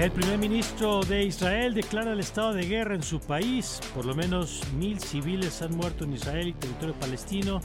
[0.00, 3.82] El primer ministro de Israel declara el estado de guerra en su país.
[3.94, 7.60] Por lo menos mil civiles han muerto en Israel y territorio palestino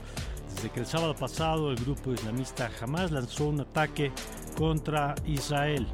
[0.53, 4.11] desde que el sábado pasado el grupo islamista Hamas lanzó un ataque
[4.57, 5.87] contra Israel.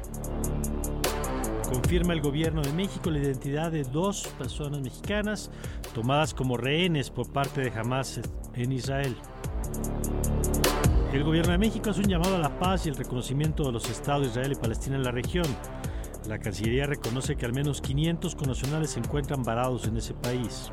[1.72, 5.48] Confirma el gobierno de México la identidad de dos personas mexicanas
[5.94, 8.20] tomadas como rehenes por parte de Hamas
[8.54, 9.16] en Israel.
[11.12, 13.88] El gobierno de México hace un llamado a la paz y el reconocimiento de los
[13.88, 15.46] estados de Israel y Palestina en la región.
[16.28, 20.70] La Cancillería reconoce que al menos 500 connacionales se encuentran varados en ese país.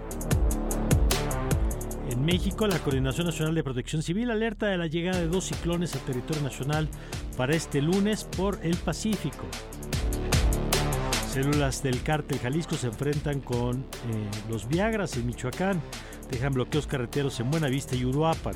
[2.09, 5.95] En México, la Coordinación Nacional de Protección Civil alerta de la llegada de dos ciclones
[5.95, 6.88] al territorio nacional
[7.38, 9.45] para este lunes por el Pacífico.
[11.31, 13.83] Células del cártel Jalisco se enfrentan con eh,
[14.50, 15.81] los Viagras en Michoacán.
[16.31, 18.55] Dejan bloqueos carreteros en Buenavista y Uruapan.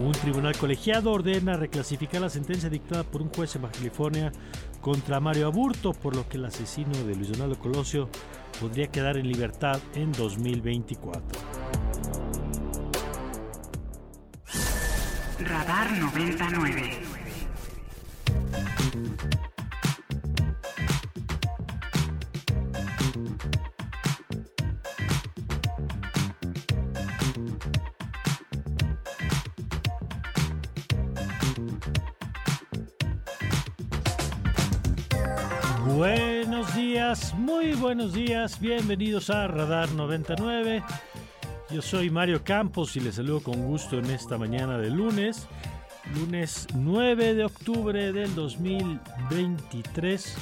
[0.00, 4.32] Un tribunal colegiado ordena reclasificar la sentencia dictada por un juez en Baja California
[4.80, 8.08] contra Mario Aburto, por lo que el asesino de Luis Donaldo Colosio
[8.58, 11.38] podría quedar en libertad en 2024.
[15.40, 17.00] Radar 99.
[37.36, 40.82] Muy buenos días, bienvenidos a Radar 99.
[41.70, 45.46] Yo soy Mario Campos y les saludo con gusto en esta mañana de lunes,
[46.14, 50.36] lunes 9 de octubre del 2023.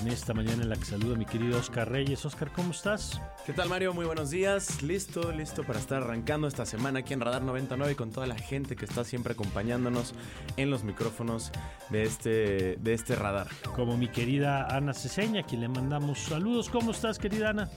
[0.00, 2.24] En esta mañana en la que saludo a mi querido Oscar Reyes.
[2.26, 3.20] Oscar, ¿cómo estás?
[3.46, 3.94] ¿Qué tal Mario?
[3.94, 4.82] Muy buenos días.
[4.82, 8.76] Listo, listo para estar arrancando esta semana aquí en Radar 99 con toda la gente
[8.76, 10.14] que está siempre acompañándonos
[10.56, 11.50] en los micrófonos
[11.88, 13.48] de este, de este radar.
[13.74, 16.68] Como mi querida Ana Ceseña, a quien le mandamos saludos.
[16.68, 17.70] ¿Cómo estás, querida Ana?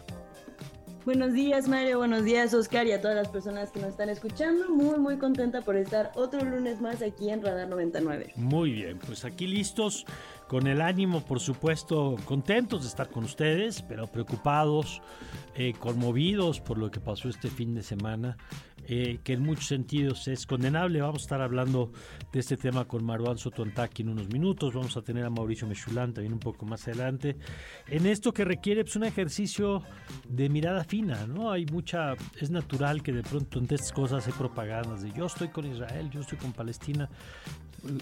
[1.06, 4.70] Buenos días Mario, buenos días Oscar y a todas las personas que nos están escuchando.
[4.70, 8.34] Muy muy contenta por estar otro lunes más aquí en Radar 99.
[8.36, 10.06] Muy bien, pues aquí listos,
[10.50, 15.00] con el ánimo por supuesto, contentos de estar con ustedes, pero preocupados,
[15.54, 18.36] eh, conmovidos por lo que pasó este fin de semana,
[18.90, 21.00] eh, que en muchos sentidos es condenable.
[21.02, 21.92] Vamos a estar hablando
[22.34, 26.12] de este tema con Maruán Sotontaki en unos minutos, vamos a tener a Mauricio Mechulán
[26.14, 27.38] también un poco más adelante,
[27.88, 29.84] en esto que requiere pues, un ejercicio
[30.28, 31.52] de mirada fina, ¿no?
[31.52, 35.50] Hay mucha, es natural que de pronto entre estas cosas hay propagandas de yo estoy
[35.50, 37.08] con Israel, yo estoy con Palestina.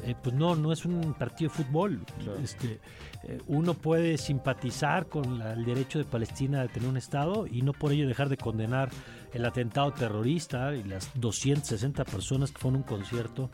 [0.06, 2.00] Eh, pues no, no es un partido de fútbol.
[2.44, 2.80] Este,
[3.28, 7.62] eh, uno puede simpatizar con la- el derecho de Palestina de tener un Estado y
[7.62, 8.90] no por ello dejar de condenar
[9.34, 13.50] el atentado terrorista y las 260 personas que fueron a un concierto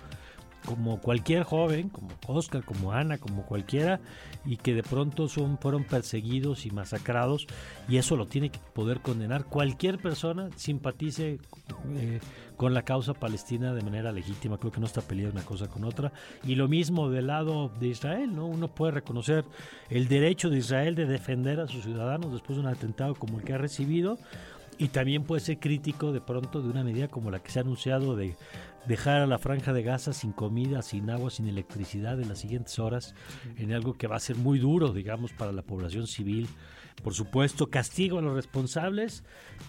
[0.66, 4.00] como cualquier joven, como Oscar, como Ana, como cualquiera,
[4.46, 7.48] y que de pronto son, fueron perseguidos y masacrados,
[7.88, 11.40] y eso lo tiene que poder condenar cualquier persona, simpatice
[11.96, 12.20] eh,
[12.56, 15.84] con la causa palestina de manera legítima, creo que no está peleada una cosa con
[15.84, 16.14] otra,
[16.44, 18.46] y lo mismo del lado de Israel, ¿no?
[18.48, 19.46] Uno puede reconocer
[19.90, 23.44] el derecho de Israel de defender a sus ciudadanos después de un atentado como el
[23.44, 24.18] que ha recibido,
[24.78, 27.62] y también puede ser crítico de pronto de una medida como la que se ha
[27.62, 28.36] anunciado de
[28.88, 32.78] dejar a la franja de Gaza sin comida, sin agua, sin electricidad en las siguientes
[32.80, 33.16] horas,
[33.58, 36.48] en algo que va a ser muy duro, digamos, para la población civil.
[37.02, 39.24] Por supuesto, castigo a los responsables,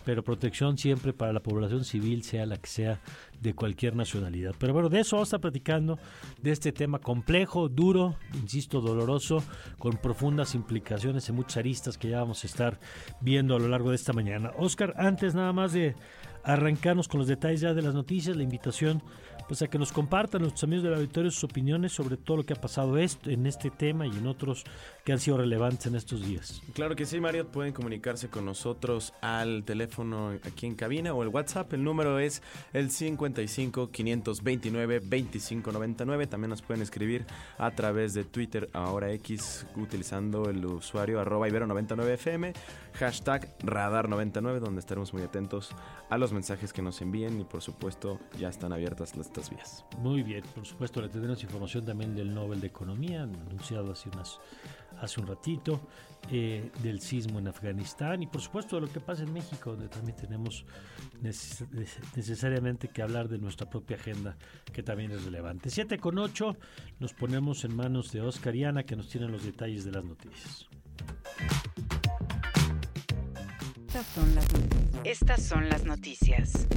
[0.04, 3.00] pero protección siempre para la población civil, sea la que sea,
[3.40, 4.54] de cualquier nacionalidad.
[4.58, 5.98] Pero bueno, de eso vamos a platicando,
[6.40, 9.42] de este tema complejo, duro, insisto, doloroso,
[9.78, 12.78] con profundas implicaciones en muchas aristas que ya vamos a estar
[13.20, 14.52] viendo a lo largo de esta mañana.
[14.56, 15.94] Oscar, antes nada más de
[16.42, 19.02] arrancarnos con los detalles ya de las noticias, la invitación
[19.48, 22.52] pues a que nos compartan nuestros amigos del auditorio sus opiniones sobre todo lo que
[22.52, 24.64] ha pasado esto, en este tema y en otros
[25.04, 26.62] que han sido relevantes en estos días.
[26.72, 31.28] Claro que sí, Mario, pueden comunicarse con nosotros al teléfono aquí en cabina o el
[31.28, 31.72] WhatsApp.
[31.74, 32.42] El número es
[32.72, 36.26] el 55 529 2599.
[36.26, 37.26] También nos pueden escribir
[37.58, 42.54] a través de Twitter, ahora X, utilizando el usuario arroba ibero99fm,
[42.94, 45.70] hashtag radar99, donde estaremos muy atentos
[46.08, 49.84] a los mensajes que nos envíen y por supuesto ya están abiertas estas vías.
[49.98, 54.38] Muy bien, por supuesto le tendremos información también del Nobel de Economía, anunciado hace unas
[55.00, 55.80] hace un ratito,
[56.30, 59.88] eh, del sismo en Afganistán y por supuesto de lo que pasa en México, donde
[59.88, 60.64] también tenemos
[61.20, 64.36] necesariamente que hablar de nuestra propia agenda,
[64.72, 65.68] que también es relevante.
[65.68, 66.56] 7 con 8,
[67.00, 70.04] nos ponemos en manos de Oscar y Ana, que nos tienen los detalles de las
[70.04, 70.68] noticias.
[73.88, 74.46] Estas son las,
[75.04, 76.68] Estas son las noticias.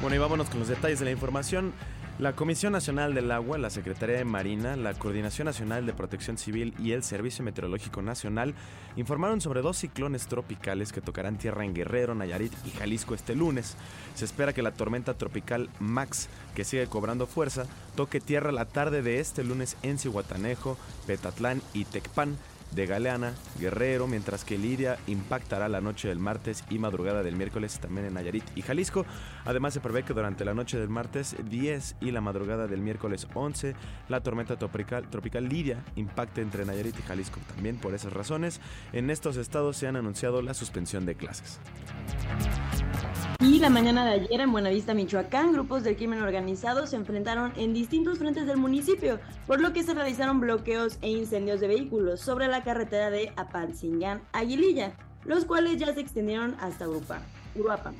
[0.00, 1.72] Bueno, y vámonos con los detalles de la información.
[2.18, 6.74] La Comisión Nacional del Agua, la Secretaría de Marina, la Coordinación Nacional de Protección Civil
[6.78, 8.54] y el Servicio Meteorológico Nacional
[8.96, 13.76] informaron sobre dos ciclones tropicales que tocarán tierra en Guerrero, Nayarit y Jalisco este lunes.
[14.14, 17.64] Se espera que la tormenta tropical Max, que sigue cobrando fuerza,
[17.96, 22.36] toque tierra la tarde de este lunes en Cihuatanejo, Petatlán y Tecpan
[22.72, 27.78] de Galeana, Guerrero, mientras que Lidia impactará la noche del martes y madrugada del miércoles
[27.80, 29.06] también en Nayarit y Jalisco.
[29.44, 33.26] Además se prevé que durante la noche del martes 10 y la madrugada del miércoles
[33.34, 33.74] 11
[34.08, 37.40] la tormenta tropical, tropical Lidia impacte entre Nayarit y Jalisco.
[37.54, 38.60] También por esas razones,
[38.92, 41.58] en estos estados se han anunciado la suspensión de clases.
[43.40, 47.74] Y la mañana de ayer en Buenavista, Michoacán, grupos del crimen organizado se enfrentaron en
[47.74, 52.48] distintos frentes del municipio, por lo que se realizaron bloqueos e incendios de vehículos sobre
[52.48, 54.94] la carretera de Apatzingán, Aguililla,
[55.24, 57.94] los cuales ya se extendieron hasta Uruapan.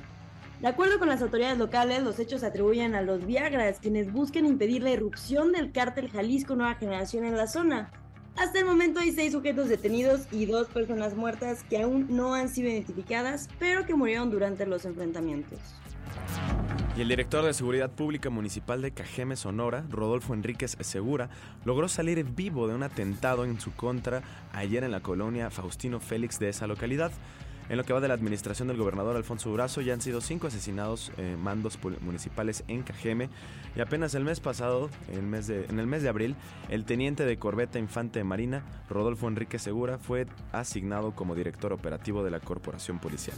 [0.61, 4.45] De acuerdo con las autoridades locales, los hechos se atribuyen a los Viagras, quienes buscan
[4.45, 7.91] impedir la irrupción del cártel Jalisco Nueva Generación en la zona,
[8.37, 12.49] hasta el momento hay seis sujetos detenidos y dos personas muertas que aún no han
[12.49, 15.57] sido identificadas, pero que murieron durante los enfrentamientos.
[16.97, 21.29] Y el director de Seguridad Pública Municipal de Cajeme, Sonora, Rodolfo Enríquez Segura,
[21.63, 26.39] logró salir vivo de un atentado en su contra ayer en la colonia Faustino Félix
[26.39, 27.11] de esa localidad.
[27.69, 30.47] En lo que va de la administración del gobernador Alfonso Durazo, ya han sido cinco
[30.47, 33.29] asesinados eh, mandos municipales en Cajeme.
[33.75, 36.35] Y apenas el mes pasado, en, mes de, en el mes de abril,
[36.69, 42.23] el teniente de corbeta Infante de Marina, Rodolfo Enrique Segura, fue asignado como director operativo
[42.23, 43.37] de la corporación policial.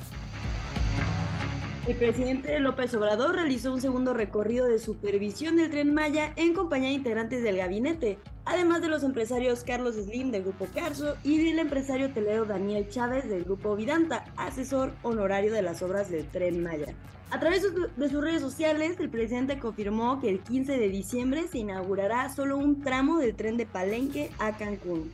[1.87, 6.89] El presidente López Obrador realizó un segundo recorrido de supervisión del tren Maya en compañía
[6.89, 11.57] de integrantes del gabinete, además de los empresarios Carlos Slim del Grupo Carso y del
[11.57, 16.93] empresario telero Daniel Chávez del Grupo Vidanta, asesor honorario de las obras del tren Maya.
[17.31, 21.59] A través de sus redes sociales, el presidente confirmó que el 15 de diciembre se
[21.59, 25.11] inaugurará solo un tramo del tren de Palenque a Cancún.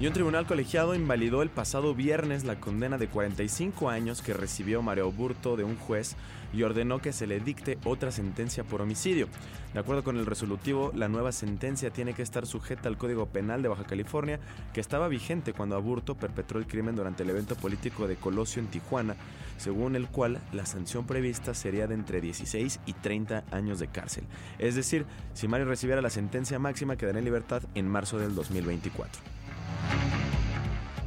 [0.00, 4.80] Y un tribunal colegiado invalidó el pasado viernes la condena de 45 años que recibió
[4.80, 6.16] Mario Burto de un juez
[6.54, 9.28] y ordenó que se le dicte otra sentencia por homicidio.
[9.74, 13.60] De acuerdo con el resolutivo, la nueva sentencia tiene que estar sujeta al Código Penal
[13.60, 14.40] de Baja California,
[14.72, 18.68] que estaba vigente cuando Aburto perpetró el crimen durante el evento político de Colosio en
[18.68, 19.16] Tijuana,
[19.58, 24.24] según el cual la sanción prevista sería de entre 16 y 30 años de cárcel.
[24.58, 25.04] Es decir,
[25.34, 29.39] si Mario recibiera la sentencia máxima, quedaría en libertad en marzo del 2024.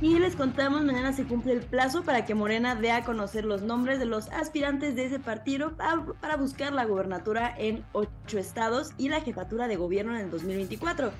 [0.03, 3.61] Y les contamos, mañana se cumple el plazo para que Morena dé a conocer los
[3.61, 5.77] nombres de los aspirantes de ese partido
[6.19, 11.11] para buscar la gubernatura en ocho estados y la jefatura de gobierno en el 2024.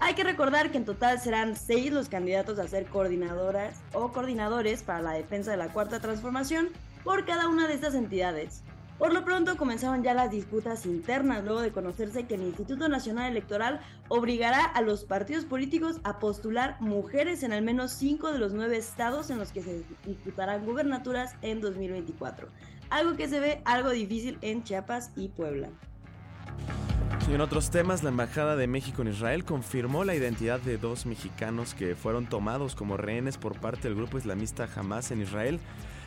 [0.00, 4.82] Hay que recordar que en total serán seis los candidatos a ser coordinadoras o coordinadores
[4.82, 6.70] para la defensa de la cuarta transformación
[7.04, 8.64] por cada una de estas entidades.
[9.02, 13.32] Por lo pronto comenzaron ya las disputas internas luego de conocerse que el Instituto Nacional
[13.32, 18.52] Electoral obligará a los partidos políticos a postular mujeres en al menos cinco de los
[18.52, 22.46] nueve estados en los que se disputarán gubernaturas en 2024.
[22.90, 25.70] Algo que se ve algo difícil en Chiapas y Puebla.
[27.28, 31.06] Y en otros temas, la Embajada de México en Israel confirmó la identidad de dos
[31.06, 35.58] mexicanos que fueron tomados como rehenes por parte del grupo islamista Hamas en Israel.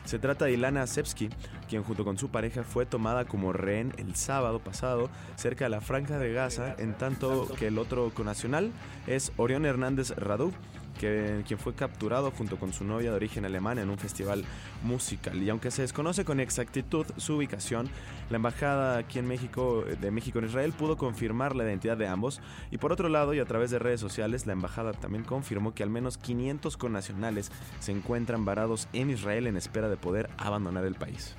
[0.06, 1.30] Se trata de Ilana Sepsky,
[1.68, 5.80] quien junto con su pareja fue tomada como rehén el sábado pasado cerca de la
[5.80, 8.70] Franja de Gaza, en tanto que el otro conacional
[9.08, 10.52] es Orión Hernández Radu,
[10.96, 14.44] quien fue capturado junto con su novia de origen alemán en un festival
[14.82, 15.42] musical.
[15.42, 17.88] Y aunque se desconoce con exactitud su ubicación,
[18.30, 22.40] la embajada aquí en México, de México en Israel, pudo confirmar la identidad de ambos.
[22.70, 25.82] Y por otro lado, y a través de redes sociales, la embajada también confirmó que
[25.82, 30.94] al menos 500 connacionales se encuentran varados en Israel en espera de poder abandonar el
[30.94, 31.36] país.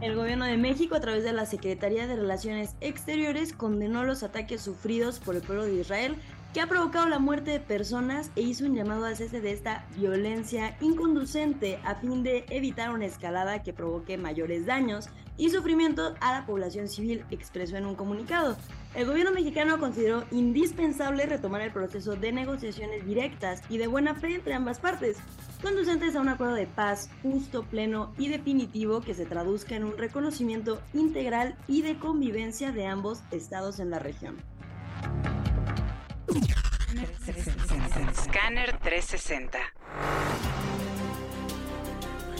[0.00, 4.60] El gobierno de México, a través de la Secretaría de Relaciones Exteriores, condenó los ataques
[4.60, 6.16] sufridos por el pueblo de Israel,
[6.54, 9.84] que ha provocado la muerte de personas e hizo un llamado a cese de esta
[9.96, 16.32] violencia inconducente a fin de evitar una escalada que provoque mayores daños y sufrimiento a
[16.32, 18.56] la población civil, expresó en un comunicado.
[18.94, 24.36] El gobierno mexicano consideró indispensable retomar el proceso de negociaciones directas y de buena fe
[24.36, 25.16] entre ambas partes,
[25.60, 29.98] conducentes a un acuerdo de paz justo, pleno y definitivo que se traduzca en un
[29.98, 34.36] reconocimiento integral y de convivencia de ambos estados en la región.
[38.14, 39.58] Scanner 360.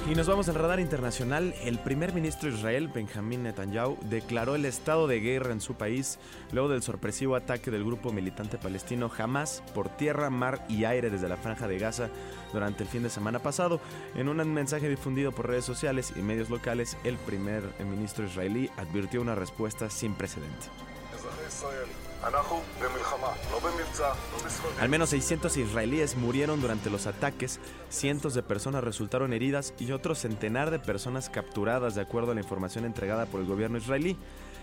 [0.06, 1.54] Y nos vamos al radar internacional.
[1.62, 6.18] El primer ministro Israel, Benjamín Netanyahu, declaró el estado de guerra en su país
[6.52, 11.28] luego del sorpresivo ataque del grupo militante palestino Hamas por tierra, mar y aire desde
[11.28, 12.10] la franja de Gaza
[12.52, 13.80] durante el fin de semana pasado.
[14.14, 19.22] En un mensaje difundido por redes sociales y medios locales, el primer ministro israelí advirtió
[19.22, 20.66] una respuesta sin precedente.
[24.80, 30.14] Al menos 600 israelíes murieron durante los ataques, cientos de personas resultaron heridas y otro
[30.14, 34.16] centenar de personas capturadas de acuerdo a la información entregada por el gobierno israelí.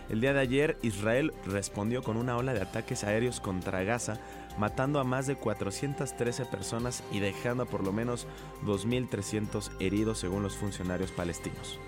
[0.10, 4.20] El día de ayer Israel respondió con una ola de ataques aéreos contra Gaza,
[4.58, 8.28] matando a más de 413 personas y dejando a por lo menos
[8.66, 11.80] 2.300 heridos según los funcionarios palestinos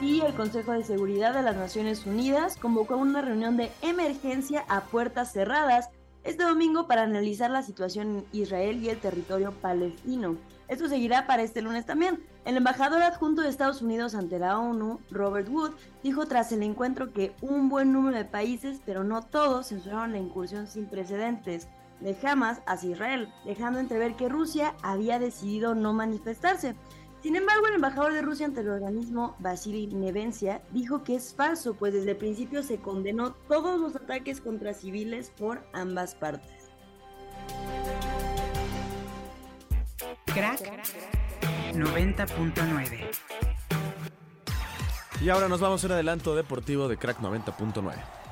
[0.00, 4.82] y el Consejo de Seguridad de las Naciones Unidas convocó una reunión de emergencia a
[4.82, 5.90] puertas cerradas
[6.24, 10.36] este domingo para analizar la situación en Israel y el territorio palestino.
[10.68, 12.24] Esto seguirá para este lunes también.
[12.44, 15.72] El embajador adjunto de Estados Unidos ante la ONU, Robert Wood,
[16.02, 20.18] dijo tras el encuentro que un buen número de países, pero no todos, censuraron la
[20.18, 21.68] incursión sin precedentes
[22.00, 26.74] de Hamas hacia Israel, dejando entrever que Rusia había decidido no manifestarse.
[27.26, 31.74] Sin embargo, el embajador de Rusia ante el organismo, Vasily Nevencia, dijo que es falso,
[31.74, 36.70] pues desde el principio se condenó todos los ataques contra civiles por ambas partes.
[40.26, 40.60] Crack
[41.72, 43.08] 90.9
[45.20, 48.25] Y ahora nos vamos a un adelanto deportivo de Crack 90.9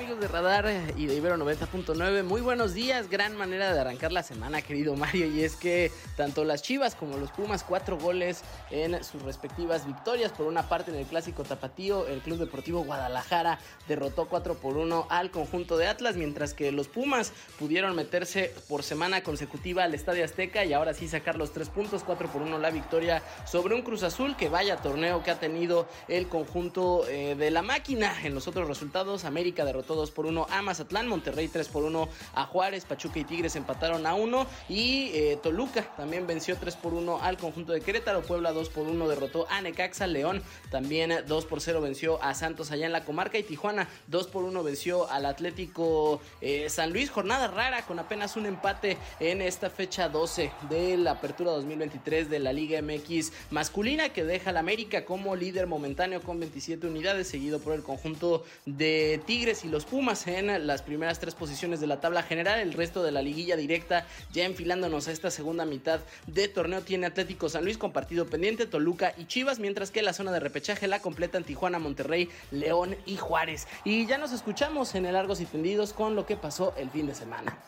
[0.00, 0.66] de Radar
[0.96, 2.24] y de Ibero 90.9.
[2.24, 5.26] Muy buenos días, gran manera de arrancar la semana, querido Mario.
[5.26, 8.40] Y es que tanto las Chivas como los Pumas, cuatro goles
[8.70, 10.32] en sus respectivas victorias.
[10.32, 15.06] Por una parte, en el clásico tapatío, el Club Deportivo Guadalajara derrotó 4 por 1
[15.10, 20.24] al conjunto de Atlas, mientras que los Pumas pudieron meterse por semana consecutiva al Estadio
[20.24, 23.82] Azteca y ahora sí sacar los tres puntos, 4 por 1 la victoria sobre un
[23.82, 24.34] Cruz Azul.
[24.34, 28.14] Que vaya torneo que ha tenido el conjunto eh, de la máquina.
[28.24, 32.08] En los otros resultados, América derrotó 2 por 1 a Mazatlán, Monterrey 3 por 1
[32.34, 36.94] a Juárez, Pachuca y Tigres empataron a 1 y eh, Toluca también venció 3 por
[36.94, 41.44] 1 al conjunto de Querétaro, Puebla 2 por 1 derrotó a Necaxa, León también 2
[41.46, 45.10] por 0 venció a Santos allá en la comarca y Tijuana 2 por 1 venció
[45.10, 50.50] al Atlético eh, San Luis, jornada rara con apenas un empate en esta fecha 12
[50.68, 55.66] de la apertura 2023 de la Liga MX masculina que deja al América como líder
[55.66, 60.82] momentáneo con 27 unidades seguido por el conjunto de Tigres y los Pumas en las
[60.82, 62.60] primeras tres posiciones de la tabla general.
[62.60, 67.06] El resto de la liguilla directa ya enfilándonos a esta segunda mitad de torneo tiene
[67.06, 70.86] Atlético San Luis con partido pendiente, Toluca y Chivas, mientras que la zona de repechaje
[70.86, 73.66] la completan Tijuana, Monterrey, León y Juárez.
[73.84, 77.06] Y ya nos escuchamos en el Largos y Tendidos con lo que pasó el fin
[77.06, 77.58] de semana.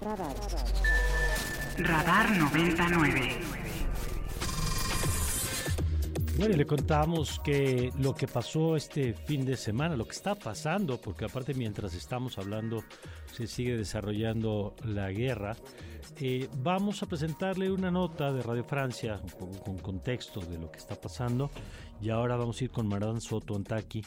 [0.00, 0.36] Radar,
[1.78, 3.73] Radar 99.
[6.36, 10.34] Bueno, y le contamos que lo que pasó este fin de semana, lo que está
[10.34, 12.82] pasando, porque aparte mientras estamos hablando
[13.32, 15.56] se sigue desarrollando la guerra,
[16.20, 19.20] eh, vamos a presentarle una nota de Radio Francia
[19.64, 21.52] con contexto de lo que está pasando
[22.00, 24.02] y ahora vamos a ir con Maran Soto Antaki,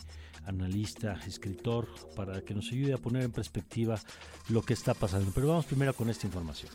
[0.46, 4.00] analista, escritor, para que nos ayude a poner en perspectiva
[4.50, 5.31] lo que está pasando.
[5.34, 6.72] Pero vamos primero con esta información.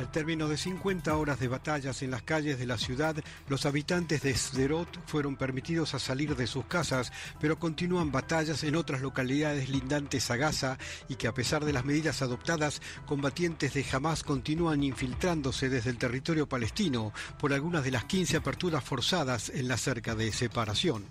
[0.00, 4.22] Al término de 50 horas de batallas en las calles de la ciudad, los habitantes
[4.22, 9.68] de Sderot fueron permitidos a salir de sus casas, pero continúan batallas en otras localidades
[9.68, 10.78] lindantes a Gaza
[11.10, 15.98] y que a pesar de las medidas adoptadas, combatientes de Hamas continúan infiltrándose desde el
[15.98, 21.04] territorio palestino por algunas de las 15 aperturas forzadas en la cerca de separación.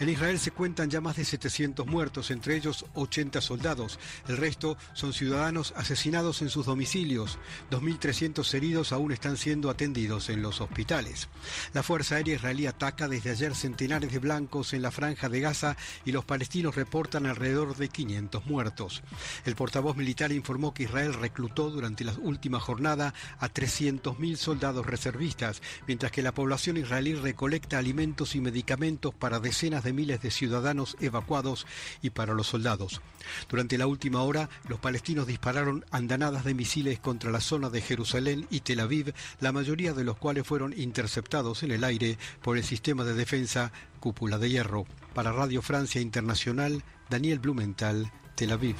[0.00, 4.00] En Israel se cuentan ya más de 700 muertos, entre ellos 80 soldados.
[4.26, 7.38] El resto son ciudadanos asesinados en sus domicilios.
[7.70, 11.28] 2.300 300 heridos aún están siendo atendidos en los hospitales.
[11.74, 15.76] La Fuerza Aérea Israelí ataca desde ayer centenares de blancos en la franja de Gaza
[16.06, 19.02] y los palestinos reportan alrededor de 500 muertos.
[19.44, 25.60] El portavoz militar informó que Israel reclutó durante la última jornada a 300.000 soldados reservistas,
[25.86, 30.96] mientras que la población israelí recolecta alimentos y medicamentos para decenas de miles de ciudadanos
[30.98, 31.66] evacuados
[32.00, 33.02] y para los soldados.
[33.50, 38.13] Durante la última hora, los palestinos dispararon andanadas de misiles contra la zona de Jerusalén
[38.50, 42.62] y Tel Aviv, la mayoría de los cuales fueron interceptados en el aire por el
[42.62, 44.86] sistema de defensa Cúpula de Hierro.
[45.14, 48.76] Para Radio Francia Internacional, Daniel Blumenthal, Tel Aviv.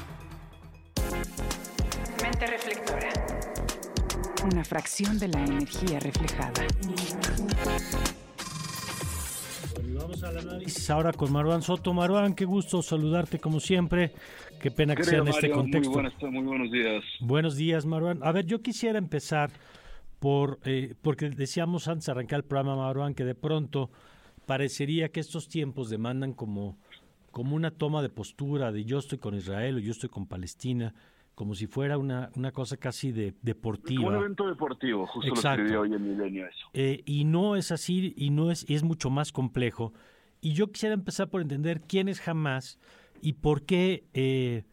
[2.23, 3.13] Mente reflectora.
[4.45, 6.53] Una fracción de la energía reflejada.
[9.99, 11.93] vamos al análisis ahora con Maruán Soto.
[11.93, 14.13] Maruán, qué gusto saludarte como siempre.
[14.65, 16.01] Qué pena que sea en este contexto.
[16.31, 17.05] Muy, buenos días.
[17.21, 18.21] Buenos días, Maruán.
[18.23, 19.51] A ver, yo quisiera empezar
[20.21, 23.91] por, eh, porque decíamos antes de arrancar el programa, Maruán, que de pronto
[24.47, 26.79] parecería que estos tiempos demandan como,
[27.31, 30.95] como una toma de postura de yo estoy con Israel o yo estoy con Palestina,
[31.35, 34.09] como si fuera una, una cosa casi de, deportiva.
[34.09, 36.71] un evento deportivo, justo lo hoy en Milenio eso.
[36.73, 39.93] Eh, y no es así, y no es, es mucho más complejo.
[40.41, 42.79] Y yo quisiera empezar por entender quién es Hamas
[43.21, 44.65] y por qué eh,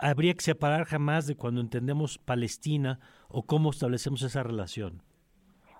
[0.00, 5.02] habría que separar jamás de cuando entendemos Palestina o cómo establecemos esa relación.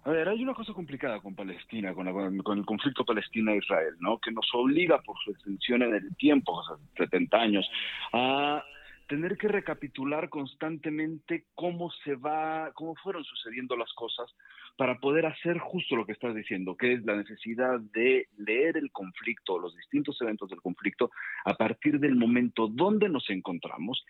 [0.04, 4.18] A ver, hay una cosa complicada con Palestina, con, el conflicto Palestina-Israel, ¿no?
[4.18, 7.66] Que nos obliga por su extensión en el tiempo, o sea, 70 años,
[8.12, 8.62] a
[9.08, 14.30] tener que recapitular constantemente cómo se va, cómo fueron sucediendo las cosas
[14.76, 18.90] para poder hacer justo lo que estás diciendo, que es la necesidad de leer el
[18.90, 21.10] conflicto, los distintos eventos del conflicto,
[21.44, 24.04] a partir del momento donde nos encontramos,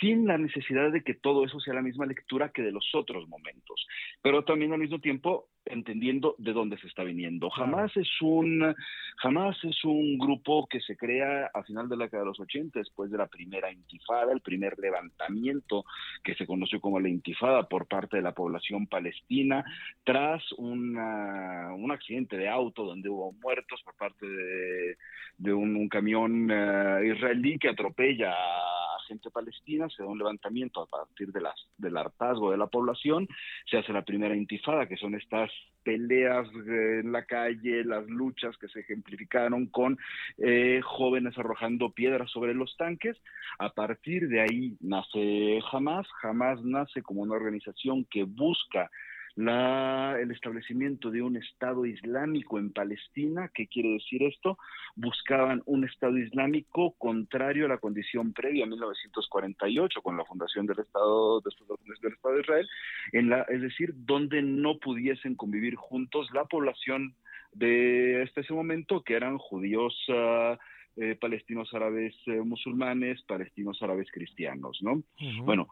[0.00, 3.28] sin la necesidad de que todo eso sea la misma lectura que de los otros
[3.28, 3.86] momentos,
[4.22, 7.50] pero también al mismo tiempo entendiendo de dónde se está viniendo.
[7.50, 8.74] Jamás es un
[9.16, 12.78] jamás es un grupo que se crea a final de la década de los 80
[12.78, 15.84] después de la primera intifada, el primer levantamiento
[16.22, 19.64] que se conoció como la intifada por parte de la población palestina
[20.04, 24.26] tras un accidente de auto donde hubo muertos por parte
[25.38, 28.74] de, un, camión eh, israelí que atropella a
[29.06, 33.28] gente palestina, se da un levantamiento a partir de las, del hartazgo de la población,
[33.70, 35.50] se hace la primera intifada, que son estas
[35.82, 39.98] peleas en la calle, las luchas que se ejemplificaron con
[40.38, 43.16] eh, jóvenes arrojando piedras sobre los tanques.
[43.58, 46.06] A partir de ahí nace Hamas.
[46.22, 48.90] Hamas nace como una organización que busca
[49.36, 53.50] la, el establecimiento de un Estado Islámico en Palestina.
[53.52, 54.58] ¿Qué quiere decir esto?
[54.94, 60.78] Buscaban un Estado Islámico contrario a la condición previa a 1948 con la fundación del
[60.78, 62.68] Estado, del Estado de Israel,
[63.12, 67.14] en la, es decir, donde no pudiesen convivir juntos la población
[67.52, 69.94] de hasta ese momento, que eran judíos.
[70.96, 75.02] Eh, palestinos árabes eh, musulmanes, palestinos árabes cristianos, ¿no?
[75.42, 75.66] Bueno,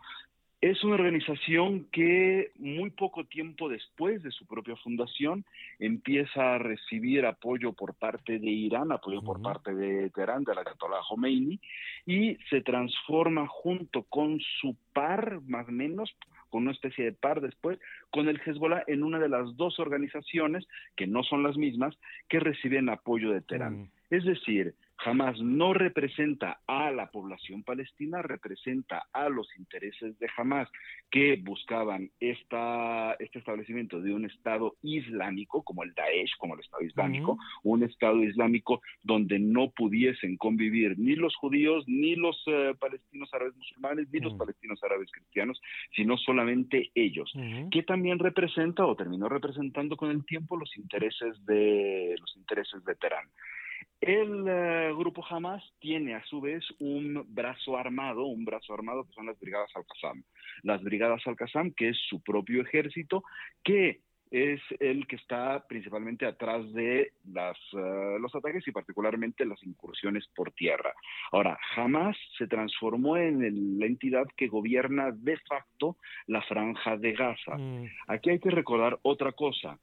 [0.63, 5.45] es una organización que muy poco tiempo después de su propia fundación
[5.81, 10.61] empieza a recibir apoyo por parte de Irán, apoyo por parte de Teherán, de la
[10.61, 11.59] Ayatollah Khomeini,
[12.07, 16.15] y se transforma junto con su par, más o menos,
[16.49, 20.69] con una especie de par después, con el Hezbollah en una de las dos organizaciones,
[20.95, 21.99] que no son las mismas,
[22.29, 23.91] que reciben apoyo de Teherán.
[24.11, 30.69] Es decir, Jamás no representa a la población palestina, representa a los intereses de Hamas
[31.11, 36.85] que buscaban esta, este establecimiento de un Estado islámico, como el Daesh, como el Estado
[36.85, 43.29] Islámico, un Estado islámico donde no pudiesen convivir ni los judíos, ni los eh, palestinos
[43.35, 45.61] árabes musulmanes, ni los palestinos árabes cristianos,
[45.97, 47.33] sino solamente ellos,
[47.73, 52.95] que también representa o terminó representando con el tiempo los intereses de los intereses de
[52.95, 53.27] Teherán.
[54.01, 59.13] El eh, grupo Hamas tiene a su vez un brazo armado, un brazo armado que
[59.13, 60.23] son las brigadas Al-Qassam.
[60.63, 63.23] Las brigadas Al-Qassam, que es su propio ejército,
[63.63, 64.01] que
[64.33, 70.27] es el que está principalmente atrás de las, eh, los ataques y particularmente las incursiones
[70.35, 70.95] por tierra.
[71.31, 77.59] Ahora, Hamas se transformó en la entidad que gobierna de facto la franja de Gaza.
[77.59, 77.85] Mm.
[78.09, 79.79] Aquí hay que recordar otra cosa.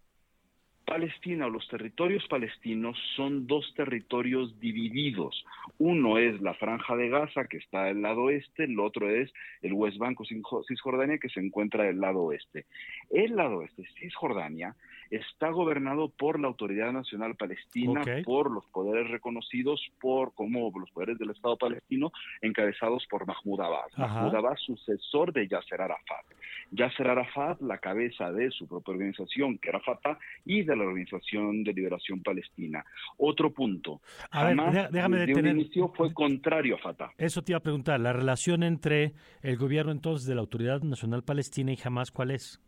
[0.89, 5.45] Palestina o los territorios palestinos son dos territorios divididos.
[5.77, 9.73] Uno es la franja de Gaza, que está del lado oeste, el otro es el
[9.73, 12.65] West Bank o Cisjordania, que se encuentra del lado oeste.
[13.11, 14.75] El lado oeste, Cisjordania,
[15.09, 21.17] está gobernado por la Autoridad Nacional Palestina, por los poderes reconocidos por como los poderes
[21.17, 23.97] del Estado palestino, encabezados por Mahmoud Abbas.
[23.97, 26.25] Mahmoud Abbas, sucesor de Yasser Arafat.
[26.71, 31.63] Yasser Arafat, la cabeza de su propia organización, que era Fatah, y de la Organización
[31.63, 32.85] de Liberación Palestina.
[33.17, 34.01] Otro punto.
[34.31, 34.53] A
[34.91, 37.11] déjame desde un inicio fue contrario a Fatah.
[37.17, 41.23] Eso te iba a preguntar, la relación entre el gobierno entonces de la Autoridad Nacional
[41.23, 42.61] Palestina y Hamas, ¿cuál es?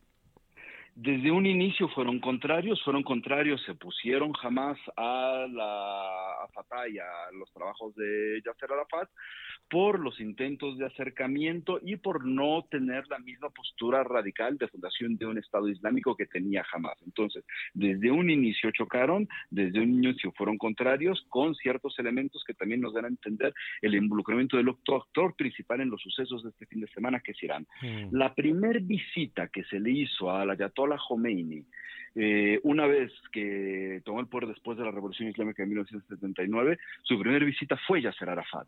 [0.96, 7.32] Desde un inicio fueron contrarios, fueron contrarios, se pusieron jamás a la a y a
[7.34, 9.10] los trabajos de Yasser Arafat,
[9.72, 15.16] por los intentos de acercamiento y por no tener la misma postura radical de fundación
[15.16, 16.98] de un Estado Islámico que tenía jamás.
[17.06, 22.82] Entonces, desde un inicio chocaron, desde un inicio fueron contrarios, con ciertos elementos que también
[22.82, 26.82] nos dan a entender el involucramiento del actor principal en los sucesos de este fin
[26.82, 27.66] de semana, que es Irán.
[27.82, 28.14] Mm.
[28.14, 31.66] La primer visita que se le hizo a la Ayatollah Khomeini,
[32.16, 37.20] eh, una vez que tomó el poder después de la Revolución Islámica de 1979, su
[37.20, 38.68] primera visita fue Yasser Arafat.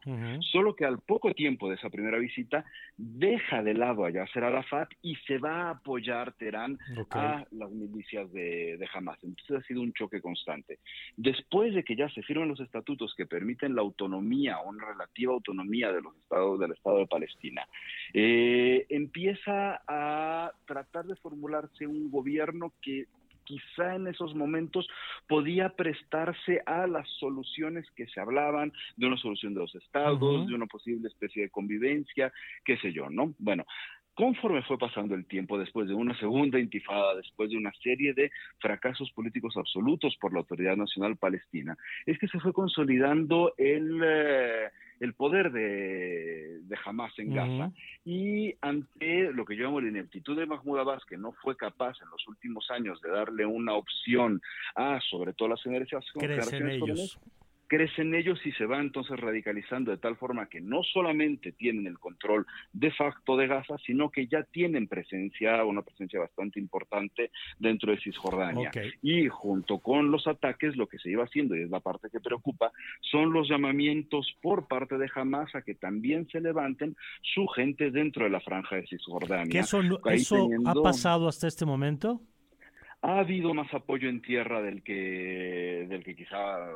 [0.51, 2.65] Solo que al poco tiempo de esa primera visita,
[2.97, 6.77] deja de lado a Yasser Arafat y se va a apoyar Teherán
[7.11, 9.21] a las milicias de, de Hamas.
[9.23, 10.79] Entonces ha sido un choque constante.
[11.17, 15.33] Después de que ya se firman los estatutos que permiten la autonomía o una relativa
[15.33, 17.67] autonomía de los estados del Estado de Palestina,
[18.13, 23.07] eh, empieza a tratar de formularse un gobierno que
[23.43, 24.87] quizá en esos momentos
[25.27, 30.53] podía prestarse a las soluciones que se hablaban, de una solución de los estados, de
[30.53, 32.31] una posible especie de convivencia,
[32.65, 33.33] qué sé yo, ¿no?
[33.39, 33.65] Bueno,
[34.15, 38.31] Conforme fue pasando el tiempo, después de una segunda intifada, después de una serie de
[38.59, 41.75] fracasos políticos absolutos por la Autoridad Nacional Palestina,
[42.05, 44.69] es que se fue consolidando el, eh,
[45.03, 47.71] el poder de, de Hamas en Gaza.
[48.05, 52.01] Y ante lo que yo llamo la ineptitud de Mahmoud Abbas, que no fue capaz
[52.01, 54.41] en los últimos años de darle una opción
[54.75, 57.17] a, sobre todo las generaciones, jóvenes,
[57.73, 61.97] crecen ellos y se va entonces radicalizando de tal forma que no solamente tienen el
[61.97, 67.91] control de facto de Gaza, sino que ya tienen presencia, una presencia bastante importante dentro
[67.91, 68.69] de Cisjordania.
[69.01, 72.19] Y junto con los ataques, lo que se iba haciendo, y es la parte que
[72.19, 77.89] preocupa, son los llamamientos por parte de Hamas a que también se levanten su gente
[77.89, 79.49] dentro de la franja de Cisjordania.
[79.49, 79.81] ¿Qué eso,
[80.11, 82.21] eso ha pasado hasta este momento?
[83.05, 86.69] Ha habido más apoyo en tierra del que, del que quizá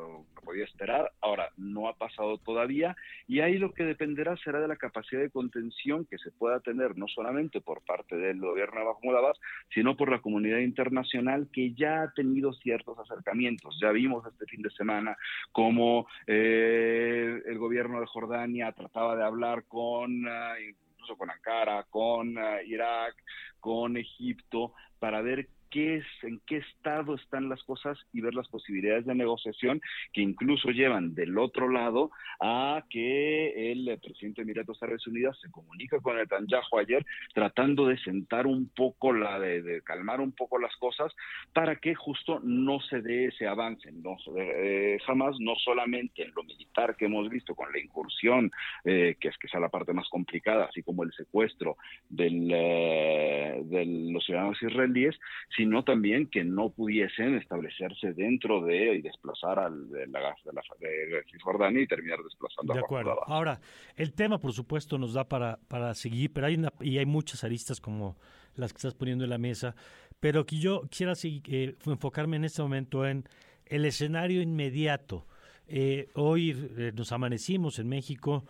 [0.44, 1.10] podía esperar.
[1.22, 2.94] Ahora, no ha pasado todavía
[3.26, 6.98] y ahí lo que dependerá será de la capacidad de contención que se pueda tener
[6.98, 9.40] no solamente por parte del gobierno de Abbas,
[9.72, 13.78] sino por la comunidad internacional que ya ha tenido ciertos acercamientos.
[13.80, 15.16] Ya vimos este fin de semana
[15.50, 20.28] cómo eh, el gobierno de Jordania trataba de hablar con...
[20.28, 23.14] Ah, incluso con Ankara, con ah, Irak,
[23.60, 28.48] con Egipto, para ver qué es, en qué estado están las cosas y ver las
[28.48, 29.80] posibilidades de negociación
[30.12, 35.50] que incluso llevan del otro lado a que el presidente de Emiratos Árabes Unidos se
[35.50, 37.04] comunica con el Netanyahu ayer
[37.34, 41.12] tratando de sentar un poco la de, calmar un poco las cosas
[41.52, 43.90] para que justo no se dé ese avance.
[43.92, 48.50] No eh, jamás no solamente en lo militar que hemos visto con la incursión
[48.84, 51.76] eh, que es que sea la parte más complicada así como el secuestro
[52.08, 55.18] del, eh, de los ciudadanos israelíes
[55.58, 60.62] sino también que no pudiesen establecerse dentro de y desplazar al de la, de la
[60.78, 63.18] de Cisjordania y terminar desplazando de acuerdo.
[63.26, 63.60] Ahora,
[63.96, 67.42] el tema, por supuesto, nos da para, para seguir, pero hay una, y hay muchas
[67.42, 68.16] aristas como
[68.54, 69.74] las que estás poniendo en la mesa,
[70.20, 73.24] pero que yo quisiera eh, enfocarme en este momento en
[73.66, 75.26] el escenario inmediato.
[75.66, 78.44] Eh, hoy eh, nos amanecimos en México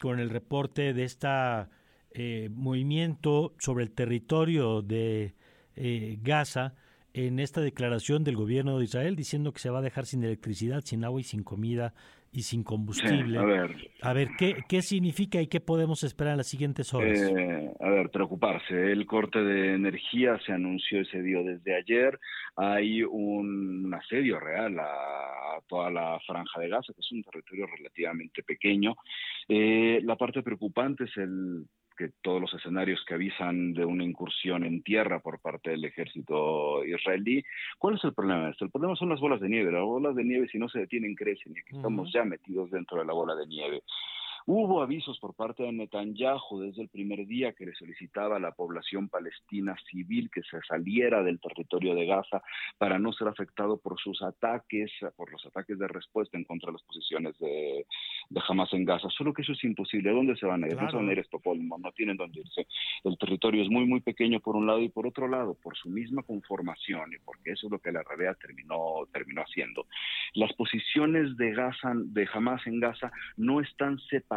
[0.00, 1.28] con el reporte de este
[2.50, 5.34] movimiento sobre el territorio de
[5.76, 6.74] eh, Gaza
[7.14, 10.80] en esta declaración del gobierno de Israel diciendo que se va a dejar sin electricidad,
[10.82, 11.92] sin agua y sin comida
[12.32, 13.38] y sin combustible.
[13.38, 17.20] a ver, a ver ¿qué, ¿qué significa y qué podemos esperar en las siguientes horas?
[17.20, 18.90] Eh, a ver, preocuparse.
[18.90, 22.18] El corte de energía se anunció ese día desde ayer.
[22.56, 28.42] Hay un asedio real a, toda la franja de Gaza, que es un territorio relativamente
[28.42, 28.96] pequeño.
[29.48, 34.64] Eh, la parte preocupante es el que todos los escenarios que avisan de una incursión
[34.64, 37.44] en tierra por parte del ejército israelí.
[37.78, 38.64] ¿Cuál es el problema de esto?
[38.64, 39.72] El problema son las bolas de nieve.
[39.72, 42.98] Las bolas de nieve, si no se detienen, crecen y aquí estamos ya metidos dentro
[42.98, 43.82] de la bola de nieve.
[44.46, 48.50] Hubo avisos por parte de Netanyahu desde el primer día que le solicitaba a la
[48.50, 52.42] población palestina civil que se saliera del territorio de Gaza
[52.76, 56.72] para no ser afectado por sus ataques, por los ataques de respuesta en contra de
[56.72, 57.86] las posiciones de,
[58.30, 59.08] de Hamas en Gaza.
[59.10, 60.10] Solo que eso es imposible.
[60.10, 60.74] ¿Dónde se van a ir?
[60.74, 62.66] No se van a ir a Estocolmo, no tienen dónde irse.
[63.04, 65.88] El territorio es muy, muy pequeño por un lado y por otro lado, por su
[65.88, 69.86] misma conformación y porque eso es lo que la RBA terminó, terminó haciendo.
[70.34, 74.31] Las posiciones de Gaza, de Hamas en Gaza, no están separadas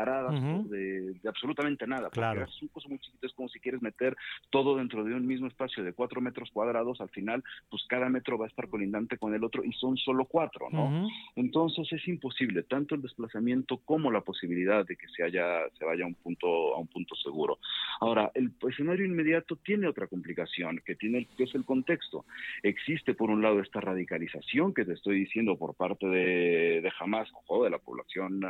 [0.69, 2.09] de, absolutamente nada.
[2.09, 2.43] Claro.
[2.43, 4.15] es un cosa muy chiquito, es como si quieres meter
[4.49, 8.37] todo dentro de un mismo espacio de cuatro metros cuadrados, al final, pues cada metro
[8.37, 11.07] va a estar colindante con el otro y son solo cuatro, ¿no?
[11.35, 16.05] Entonces es imposible, tanto el desplazamiento como la posibilidad de que se, haya, se vaya
[16.05, 17.59] a un punto, a un punto seguro.
[17.99, 22.25] Ahora, el escenario inmediato tiene otra complicación, que, tiene, que es el contexto.
[22.63, 27.29] Existe, por un lado, esta radicalización que te estoy diciendo por parte de, de Hamas,
[27.47, 28.41] o de la población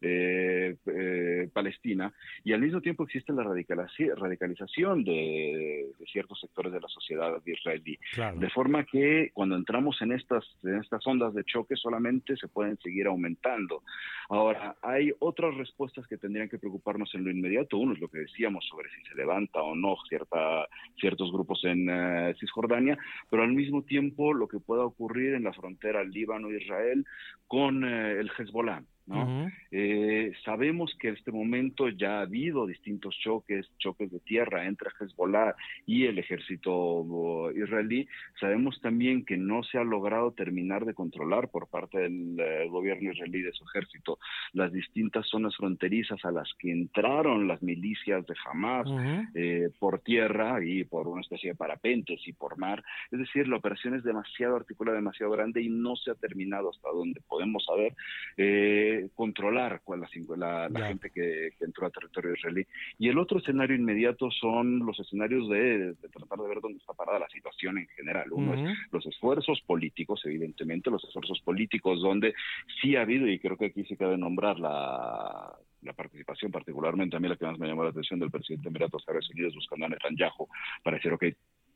[0.00, 2.12] eh, eh, palestina,
[2.44, 7.98] y al mismo tiempo existe la radicalización de, ciertos sectores de la sociedad israelí.
[8.36, 12.76] De forma que cuando entramos en estas, en estas ondas de choque solamente se pueden
[12.78, 13.82] seguir aumentando.
[14.28, 17.78] Ahora, hay otras respuestas que tendrían que preocuparnos en lo inmediato.
[17.78, 20.66] Uno es lo que decíamos sobre si se levanta o no cierta,
[20.98, 22.98] ciertos grupos en eh, Cisjordania,
[23.30, 27.04] pero al mismo tiempo lo que pueda ocurrir en la frontera Líbano-Israel
[27.46, 28.82] con eh, el Hezbollah.
[29.06, 29.50] ¿No?
[29.70, 34.90] Eh, sabemos que en este momento ya ha habido distintos choques, choques de tierra entre
[34.98, 35.54] Hezbollah
[35.86, 38.06] y el ejército israelí.
[38.40, 43.12] Sabemos también que no se ha logrado terminar de controlar por parte del eh, gobierno
[43.12, 44.18] israelí de su ejército
[44.52, 48.88] las distintas zonas fronterizas a las que entraron las milicias de Hamas
[49.34, 52.82] eh, por tierra y por una especie de parapentes y por mar.
[53.10, 56.90] Es decir, la operación es demasiado articulada, demasiado grande y no se ha terminado hasta
[56.90, 57.94] donde podemos saber.
[58.36, 60.00] Eh, controlar cuál
[60.36, 62.66] la, la, gente que, entró a territorio israelí.
[62.98, 67.18] Y el otro escenario inmediato son los escenarios de, tratar de ver dónde está parada
[67.18, 68.32] la situación en general.
[68.32, 72.34] Uno es los esfuerzos políticos, evidentemente, los esfuerzos políticos donde
[72.80, 77.20] sí ha habido, y creo que aquí se cabe nombrar la la participación, particularmente a
[77.20, 79.86] mí la que más me llamó la atención del presidente de Emiratos Árabes Unidos buscando
[79.86, 80.48] a Netanyahu
[80.82, 81.24] para decir, ok,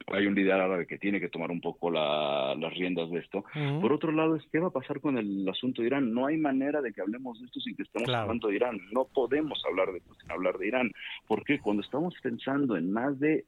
[0.09, 3.44] hay un líder árabe que tiene que tomar un poco las riendas de esto.
[3.80, 6.12] Por otro lado, es qué va a pasar con el asunto de Irán.
[6.12, 8.80] No hay manera de que hablemos de esto sin que estemos hablando de Irán.
[8.92, 10.92] No podemos hablar de esto sin hablar de Irán.
[11.26, 13.44] Porque cuando estamos pensando en más de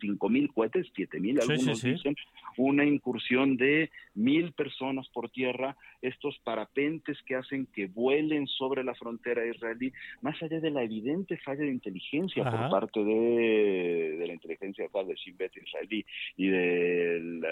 [0.00, 2.16] cinco mil cohetes, siete mil, algunos dicen,
[2.56, 8.94] una incursión de mil personas por tierra, estos parapentes que hacen que vuelen sobre la
[8.94, 14.32] frontera israelí, más allá de la evidente falla de inteligencia por parte de, de, la
[14.32, 16.04] inteligencia de Shin Bet israelí
[16.36, 17.42] y del,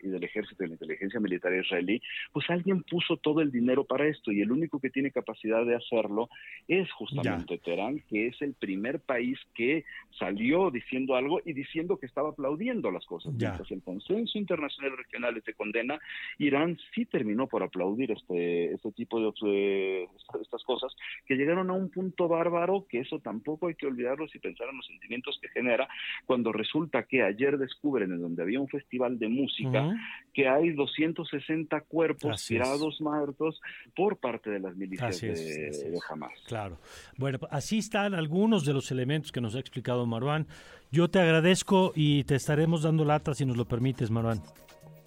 [0.00, 2.00] y del ejército de la inteligencia militar israelí,
[2.32, 5.76] pues alguien puso todo el dinero para esto y el único que tiene capacidad de
[5.76, 6.28] hacerlo
[6.68, 9.84] es justamente Teherán, que es el primer país que
[10.18, 13.32] salió diciendo algo y diciendo que estaba aplaudiendo las cosas.
[13.34, 15.98] Mientras el consenso internacional regional se condena,
[16.38, 20.08] Irán sí terminó por aplaudir este, este tipo de,
[20.40, 20.94] estas cosas
[21.26, 24.76] que llegaron a un punto bárbaro que eso tampoco hay que olvidarlo si pensar en
[24.76, 25.88] los sentimientos que genera
[26.26, 29.94] cuando resulta que ayer descubren en donde había un festival de música
[30.32, 33.60] que hay 260 cuerpos tirados muertos
[33.94, 36.32] por parte de las milicias de, de Hamas.
[36.46, 36.78] Claro.
[37.16, 40.46] Bueno, así están algunos de los elementos que nos ha explicado Marwan.
[40.90, 44.40] Yo te agradezco y te estaremos dando lata si nos lo permites, Marwan.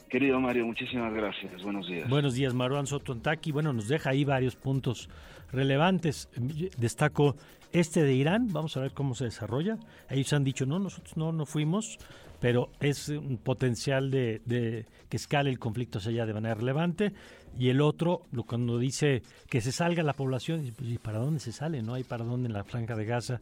[0.10, 1.62] Querido Mario, muchísimas gracias.
[1.63, 2.10] Buenos días.
[2.10, 3.51] Buenos días, Marwan Sotontaki.
[3.51, 5.10] Bueno, nos deja ahí varios puntos
[5.51, 6.29] relevantes.
[6.77, 7.36] Destaco
[7.71, 8.47] este de Irán.
[8.51, 9.77] Vamos a ver cómo se desarrolla.
[10.10, 11.97] Ellos han dicho, no, nosotros no, no fuimos,
[12.39, 17.13] pero es un potencial de, que escale el conflicto hacia allá de manera relevante.
[17.58, 21.52] Y el otro, cuando dice que se salga la población, pues, ¿y para dónde se
[21.52, 21.82] sale?
[21.82, 23.41] No hay para dónde en la franja de Gaza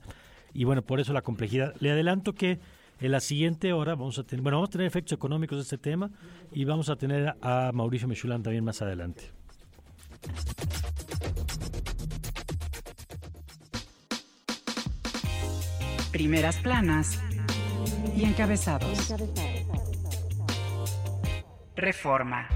[0.54, 1.74] y bueno, por eso la complejidad.
[1.80, 2.60] Le adelanto que
[3.00, 5.78] en la siguiente hora vamos a tener, bueno, vamos a tener efectos económicos de este
[5.78, 6.12] tema
[6.52, 9.32] y vamos a tener a Mauricio Mechulán también más adelante.
[16.12, 17.20] Primeras planas
[18.16, 19.14] y encabezados.
[21.76, 22.48] Reforma.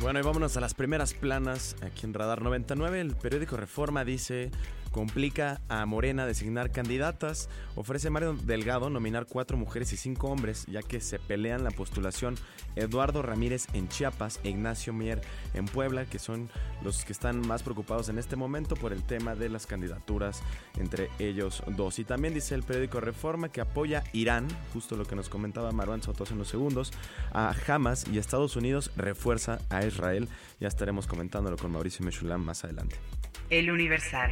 [0.00, 3.00] Bueno, y vámonos a las primeras planas aquí en Radar 99.
[3.00, 4.50] El periódico Reforma dice
[4.94, 7.48] complica a Morena designar candidatas.
[7.74, 12.36] Ofrece Mario Delgado nominar cuatro mujeres y cinco hombres, ya que se pelean la postulación
[12.76, 15.20] Eduardo Ramírez en Chiapas e Ignacio Mier
[15.54, 16.48] en Puebla, que son
[16.84, 20.44] los que están más preocupados en este momento por el tema de las candidaturas
[20.78, 21.98] entre ellos dos.
[21.98, 26.02] Y también dice el periódico Reforma que apoya Irán, justo lo que nos comentaba Marwan
[26.02, 26.92] Soto hace unos segundos,
[27.32, 30.28] a Hamas y Estados Unidos refuerza a Israel.
[30.60, 32.96] Ya estaremos comentándolo con Mauricio Mechulam más adelante.
[33.50, 34.30] El Universal.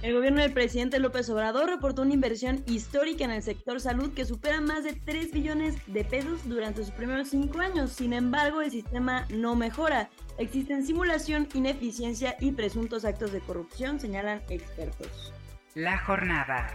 [0.00, 4.24] El gobierno del presidente López Obrador reportó una inversión histórica en el sector salud que
[4.24, 7.92] supera más de 3 billones de pesos durante sus primeros cinco años.
[7.92, 10.08] Sin embargo, el sistema no mejora.
[10.38, 15.32] Existen simulación, ineficiencia y presuntos actos de corrupción, señalan expertos.
[15.74, 16.68] La jornada.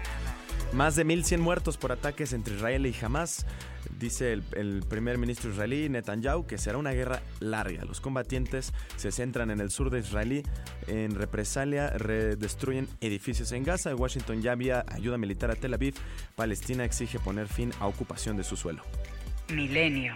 [0.73, 3.45] Más de 1.100 muertos por ataques entre Israel y Hamas.
[3.99, 7.85] Dice el, primer ministro israelí Netanyahu que será una guerra larga.
[7.85, 10.43] Los combatientes se centran en el sur de Israel.
[10.87, 13.93] En represalia destruyen edificios en Gaza.
[13.93, 15.93] Washington ya había ayuda militar a Tel Aviv.
[16.35, 18.81] Palestina exige poner fin a ocupación de su suelo.
[19.53, 20.15] Milenio.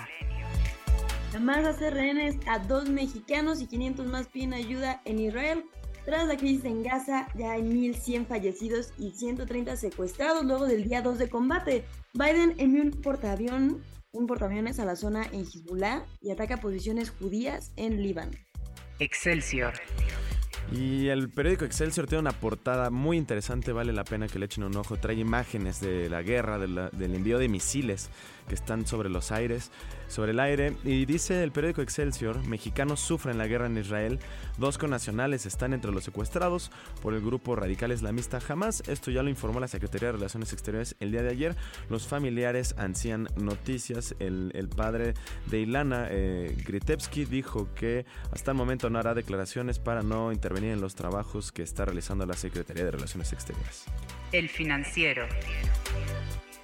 [1.36, 5.66] Hamas hace rehenes a dos mexicanos y 500 más piden ayuda en Israel.
[6.08, 11.02] Tras la crisis en Gaza, ya hay 1.100 fallecidos y 130 secuestrados luego del día
[11.02, 11.84] 2 de combate.
[12.14, 17.74] Biden envió un portaavión, un portaaviones a la zona en Hezbollah y ataca posiciones judías
[17.76, 18.32] en Líbano.
[19.00, 19.74] Excelsior.
[20.72, 24.64] Y el periódico Excelsior tiene una portada muy interesante, vale la pena que le echen
[24.64, 24.96] un ojo.
[24.96, 28.10] Trae imágenes de la guerra, del envío de misiles
[28.48, 29.72] que están sobre los aires,
[30.08, 30.76] sobre el aire.
[30.84, 34.20] Y dice el periódico Excelsior, mexicanos sufren la guerra en Israel,
[34.58, 38.84] dos connacionales están entre los secuestrados por el grupo radical islamista Hamas.
[38.88, 41.56] Esto ya lo informó la Secretaría de Relaciones Exteriores el día de ayer.
[41.90, 44.16] Los familiares ansían noticias.
[44.20, 45.14] El, padre
[45.48, 50.72] de Ilana, eh, Gritevsky, dijo que hasta el momento no hará declaraciones para no intervenir
[50.72, 53.86] en los trabajos que está realizando la Secretaría de Relaciones Exteriores.
[54.32, 55.26] El financiero.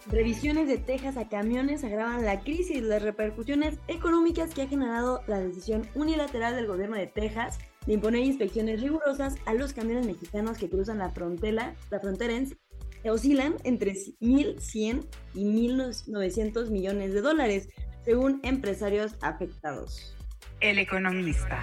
[0.07, 5.21] Revisiones de Texas a camiones agravan la crisis y las repercusiones económicas que ha generado
[5.27, 10.57] la decisión unilateral del gobierno de Texas de imponer inspecciones rigurosas a los camiones mexicanos
[10.57, 12.33] que cruzan la frontera, la frontera
[13.05, 17.69] oscilan entre 1.100 y 1.900 millones de dólares,
[18.03, 20.15] según empresarios afectados.
[20.63, 21.61] El economista.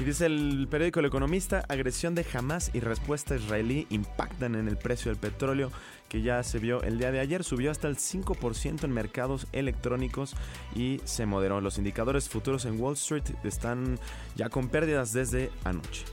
[0.00, 4.78] Y dice el periódico El Economista, agresión de Hamas y respuesta israelí impactan en el
[4.78, 5.70] precio del petróleo
[6.08, 10.36] que ya se vio el día de ayer, subió hasta el 5% en mercados electrónicos
[10.74, 11.60] y se moderó.
[11.60, 13.98] Los indicadores futuros en Wall Street están
[14.36, 16.06] ya con pérdidas desde anoche.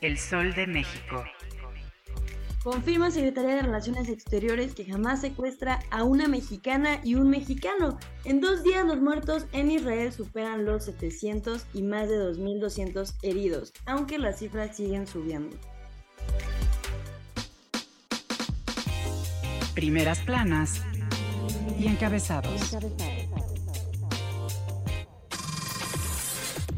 [0.00, 1.24] El Sol de México.
[2.62, 7.98] Confirma Secretaría de Relaciones Exteriores que jamás secuestra a una mexicana y un mexicano.
[8.26, 13.72] En dos días los muertos en Israel superan los 700 y más de 2.200 heridos,
[13.86, 15.56] aunque las cifras siguen subiendo.
[19.74, 20.82] Primeras planas
[21.78, 22.76] y encabezados.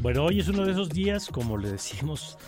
[0.00, 2.38] Bueno, hoy es uno de esos días, como le decimos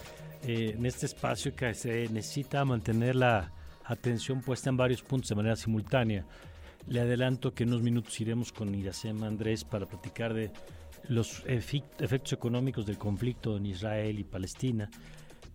[0.47, 3.53] eh, en este espacio que se necesita mantener la
[3.85, 6.25] atención puesta en varios puntos de manera simultánea.
[6.87, 10.51] Le adelanto que en unos minutos iremos con Iracema Andrés para platicar de
[11.09, 14.91] los efectos económicos del conflicto en Israel y Palestina.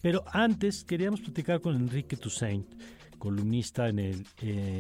[0.02, 2.68] Pero antes queríamos platicar con Enrique Toussaint,
[3.18, 4.26] columnista en el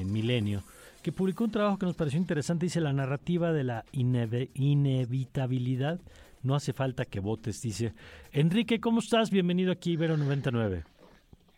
[0.05, 0.63] Milenio,
[1.01, 2.65] que publicó un trabajo que nos pareció interesante.
[2.65, 5.99] Dice la narrativa de la inevitabilidad
[6.41, 7.93] no hace falta que votes, dice.
[8.31, 9.29] Enrique, ¿cómo estás?
[9.29, 10.83] Bienvenido aquí, Ibero 99.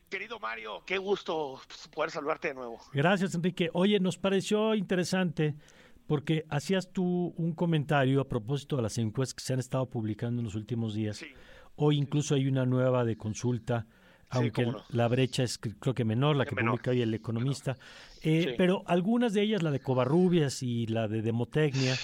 [0.09, 1.61] Querido Mario, qué gusto
[1.93, 2.79] poder saludarte de nuevo.
[2.91, 3.69] Gracias, Enrique.
[3.73, 5.55] Oye, nos pareció interesante
[6.05, 10.41] porque hacías tú un comentario a propósito de las encuestas que se han estado publicando
[10.41, 11.23] en los últimos días.
[11.77, 13.87] Hoy incluso hay una nueva de consulta,
[14.29, 17.77] aunque la brecha es creo que menor, la que publica hoy el economista.
[18.21, 21.95] Eh, pero algunas de ellas, la de Covarrubias y la de Demotecnia,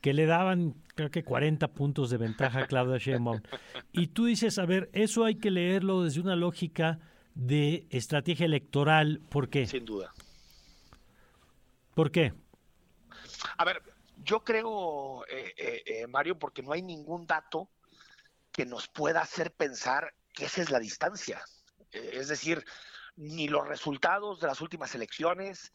[0.00, 3.42] que le daban creo que 40 puntos de ventaja a Claudia Sheinbaum.
[3.92, 6.98] Y tú dices, a ver, eso hay que leerlo desde una lógica
[7.34, 9.20] de estrategia electoral.
[9.28, 9.66] ¿Por qué?
[9.66, 10.12] Sin duda.
[11.94, 12.32] ¿Por qué?
[13.58, 13.82] A ver,
[14.24, 17.68] yo creo, eh, eh, eh, Mario, porque no hay ningún dato
[18.50, 21.42] que nos pueda hacer pensar que esa es la distancia.
[21.92, 22.64] es decir,
[23.16, 25.72] ni los resultados de las últimas elecciones,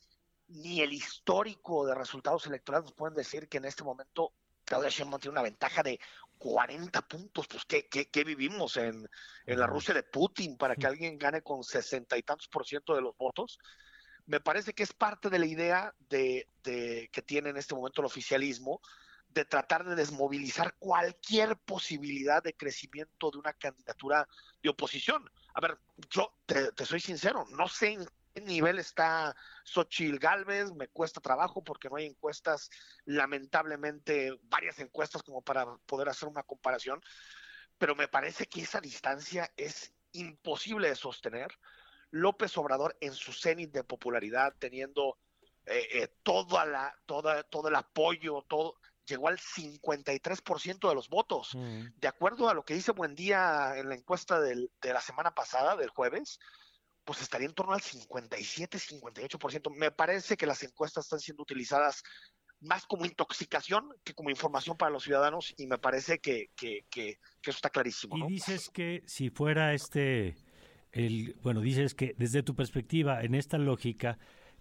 [0.51, 4.33] ni el histórico de resultados electorales nos pueden decir que en este momento
[4.65, 5.99] Claudia Sheinbaum tiene una ventaja de
[6.37, 7.47] 40 puntos.
[7.47, 9.07] Pues, ¿qué, qué, vivimos en,
[9.45, 12.95] en, la Rusia de Putin para que alguien gane con sesenta y tantos por ciento
[12.95, 13.59] de los votos?
[14.25, 18.01] Me parece que es parte de la idea de, de, que tiene en este momento
[18.01, 18.81] el oficialismo
[19.29, 24.27] de tratar de desmovilizar cualquier posibilidad de crecimiento de una candidatura
[24.61, 25.29] de oposición.
[25.53, 25.77] A ver,
[26.09, 31.63] yo te, te soy sincero, no sé en nivel está Xochil Galvez, me cuesta trabajo
[31.63, 32.69] porque no hay encuestas,
[33.05, 37.01] lamentablemente, varias encuestas como para poder hacer una comparación,
[37.77, 41.49] pero me parece que esa distancia es imposible de sostener.
[42.11, 45.17] López Obrador en su cenit de popularidad, teniendo
[45.65, 51.55] eh, eh, toda la, toda, todo el apoyo, todo, llegó al 53% de los votos.
[51.55, 51.85] Mm.
[51.95, 55.75] De acuerdo a lo que dice Buendía en la encuesta del- de la semana pasada,
[55.75, 56.39] del jueves,
[57.11, 59.69] pues estaría en torno al 57-58%.
[59.75, 62.03] Me parece que las encuestas están siendo utilizadas
[62.61, 67.17] más como intoxicación que como información para los ciudadanos y me parece que, que, que-
[67.41, 68.17] que eso está clarísimo.
[68.17, 70.37] Y dices que si fuera este,
[70.93, 74.17] el, bueno, dices que desde tu perspectiva, en esta lógica,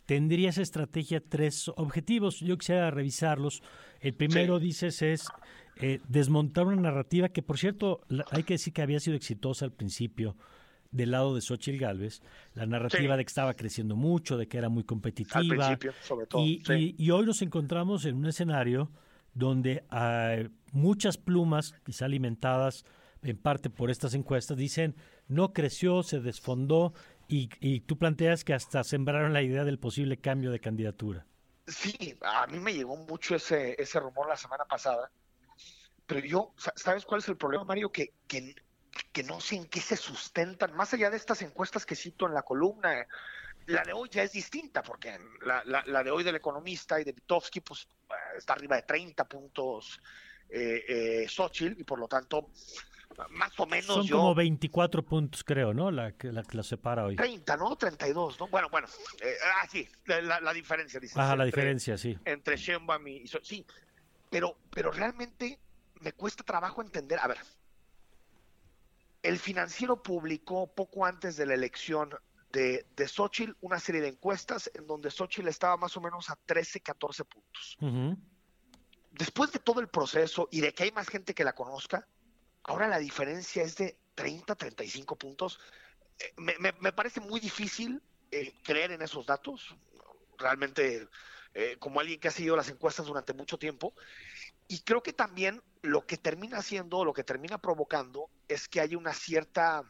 [0.06, 2.40] tendría esa estrategia tres objetivos.
[2.40, 3.62] Yo quisiera revisarlos.
[4.00, 5.28] El primero, dices, es
[5.76, 8.00] eh, desmontar una narrativa que, por cierto,
[8.32, 10.36] hay que decir que había sido exitosa al principio
[10.90, 12.20] del lado de Xochitl Galvez,
[12.54, 13.18] la narrativa Sí.
[13.18, 15.38] de que estaba creciendo mucho, de que era muy competitiva.
[15.40, 16.44] Al principio, sobre todo.
[16.44, 16.94] Y, sí.
[16.98, 18.90] y- y hoy nos encontramos en un escenario
[19.34, 22.84] donde hay muchas plumas, quizá alimentadas
[23.22, 24.96] en parte por estas encuestas, dicen
[25.28, 26.92] no creció, se desfondó
[27.28, 31.24] y, y tú planteas que hasta sembraron la idea del posible cambio de candidatura.
[31.68, 35.12] Sí, a mí me llegó mucho ese, ese rumor la semana pasada,
[36.06, 37.92] pero yo, sa- ¿sabes cuál es el problema, Mario?
[37.92, 38.56] Que, que,
[39.12, 42.34] que no sé en qué se sustentan, más allá de estas encuestas que cito en
[42.34, 43.06] la columna,
[43.66, 47.04] la de hoy ya es distinta, porque la, la, la de hoy del economista y
[47.04, 47.86] de Vitovsky, pues
[48.36, 50.00] está arriba de 30 puntos
[50.48, 52.50] eh, eh, Xochitl, y por lo tanto,
[53.30, 54.16] más o menos Son yo...
[54.16, 55.90] como 24 puntos, creo, ¿no?
[55.90, 57.16] La que la, la separa hoy.
[57.16, 57.76] 30, ¿no?
[57.76, 58.48] 32, ¿no?
[58.48, 58.88] Bueno, bueno,
[59.22, 61.16] eh, ah, sí, la, diferencia, dices.
[61.16, 62.18] Ajá, la entre- diferencia, sí.
[62.24, 63.64] entre Sheinbaum y, sí,
[64.30, 65.60] pero pero realmente
[66.00, 67.38] me cuesta trabajo entender, a ver,
[69.22, 72.10] el financiero publicó poco antes de la elección
[72.52, 76.36] de, de Xochitl una serie de encuestas en donde Xochitl estaba más o menos a
[76.46, 77.76] 13, 14 puntos.
[79.12, 82.06] Después de todo el proceso y de que hay más gente que la conozca,
[82.64, 85.60] ahora la diferencia es de 30, 35 puntos.
[86.18, 89.74] Eh, Me, me- me parece muy difícil eh, creer en esos datos,
[90.38, 91.08] realmente
[91.54, 93.94] eh, como alguien que ha seguido las encuestas durante mucho tiempo.
[94.68, 98.94] Y creo que también lo que termina haciendo, lo que termina provocando, es que hay
[98.94, 99.82] una cierta,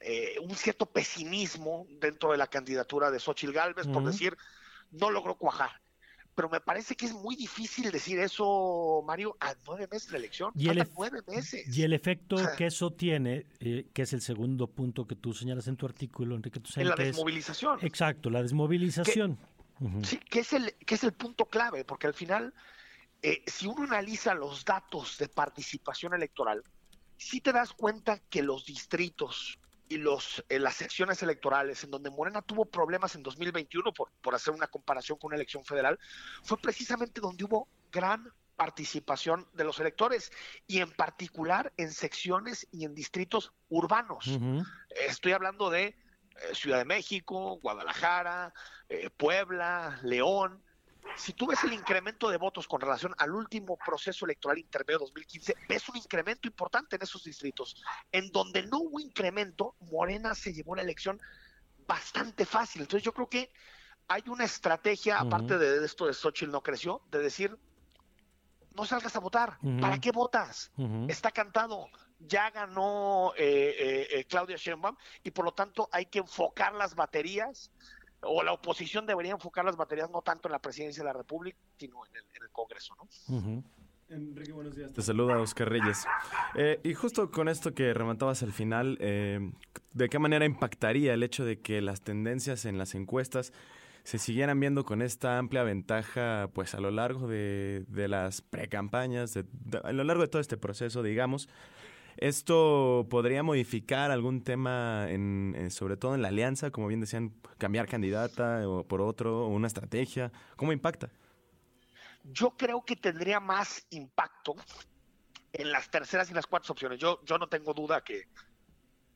[0.00, 4.36] eh, un cierto pesimismo dentro de la candidatura de Xochitl Gálvez, por decir,
[4.90, 5.70] no logró cuajar.
[6.34, 10.18] Pero me parece que es muy difícil decir eso, Mario, a nueve meses de la
[10.18, 10.52] elección.
[10.54, 11.74] Y el nueve meses.
[11.74, 15.66] Y el efecto que eso tiene, eh, que es el segundo punto que tú señalas
[15.68, 17.78] en tu artículo, Enrique Tucen, en la desmovilización.
[17.80, 19.38] Exacto, la desmovilización.
[19.80, 20.04] Ujú.
[20.04, 22.54] Sí, que es el, que es el punto clave, porque al final,
[23.22, 26.62] eh, si uno analiza los datos de participación electoral,
[27.16, 29.58] sí te das cuenta que los distritos
[29.88, 34.34] y los, eh, las secciones electorales en donde Morena tuvo problemas en 2021, por, por
[34.34, 35.98] hacer una comparación con una elección federal,
[36.42, 40.32] fue precisamente donde hubo gran participación de los electores
[40.66, 44.38] y en particular en secciones y en distritos urbanos.
[44.88, 45.94] Estoy hablando de
[46.42, 48.52] eh, Ciudad de México, Guadalajara,
[48.88, 50.62] eh, Puebla, León.
[51.16, 55.54] Si tú ves el incremento de votos con relación al último proceso electoral intermedio 2015,
[55.68, 57.82] ves un incremento importante en esos distritos.
[58.12, 61.20] En donde no hubo incremento, Morena se llevó la elección
[61.86, 62.82] bastante fácil.
[62.82, 63.52] Entonces yo creo que
[64.08, 67.56] hay una estrategia, aparte de esto de Xochitl no creció, de decir,
[68.74, 69.58] no salgas a votar.
[69.80, 70.70] ¿Para qué votas?
[71.08, 71.88] Está cantado.
[72.18, 76.94] Ya ganó eh, eh, eh, Claudia Sheinbaum y por lo tanto hay que enfocar las
[76.94, 77.70] baterías
[78.22, 81.58] o la oposición debería enfocar las baterías no tanto en la presidencia de la República
[81.78, 83.36] sino en el, en el Congreso, ¿no?
[83.36, 83.64] Ujú.
[84.08, 84.92] Enrique, buenos días.
[84.92, 86.06] Te saluda Oscar Reyes.
[86.54, 89.50] Eh, y justo con esto que rematabas al final, eh,
[89.92, 93.52] ¿de qué manera impactaría el hecho de que las tendencias en las encuestas
[94.04, 99.36] se siguieran viendo con esta amplia ventaja pues a lo largo de, de las precampañas,
[99.82, 101.48] a lo largo de todo este proceso, digamos?
[102.16, 107.34] ¿Esto podría modificar algún tema, en, eh, sobre todo en la alianza, como bien decían,
[107.58, 110.32] cambiar candidata o por otro, o una estrategia?
[110.56, 111.10] ¿Cómo impacta?
[112.24, 114.56] Yo creo que tendría más impacto
[115.52, 116.98] en las terceras y las cuartas opciones.
[116.98, 118.24] Yo, yo no tengo duda que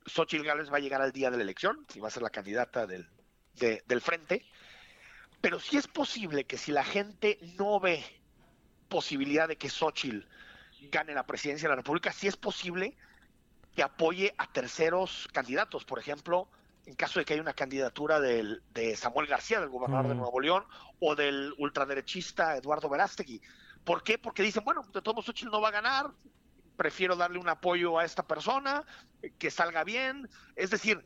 [0.06, 2.30] Xochitl Gálvez va a llegar al día de la elección y va a ser la
[2.30, 3.08] candidata del,
[3.54, 4.44] de- del frente.
[5.40, 8.04] Pero sí es posible que si la gente no ve
[8.88, 10.26] posibilidad de que Xochitl
[10.88, 12.96] gane la presidencia de la República, sí es posible
[13.74, 15.84] que apoye a terceros candidatos.
[15.84, 16.48] Por ejemplo,
[16.86, 20.18] en caso de que haya una candidatura del, de Samuel García, del gobernador de Mm.
[20.18, 20.64] Nuevo León,
[20.98, 23.40] o del ultraderechista Eduardo Verástegui.
[23.84, 24.18] ¿Por qué?
[24.18, 26.10] Porque dicen, bueno, de todos modos no va a ganar,
[26.76, 28.84] prefiero darle un apoyo a esta persona,
[29.38, 30.28] que salga bien.
[30.56, 31.04] Es decir,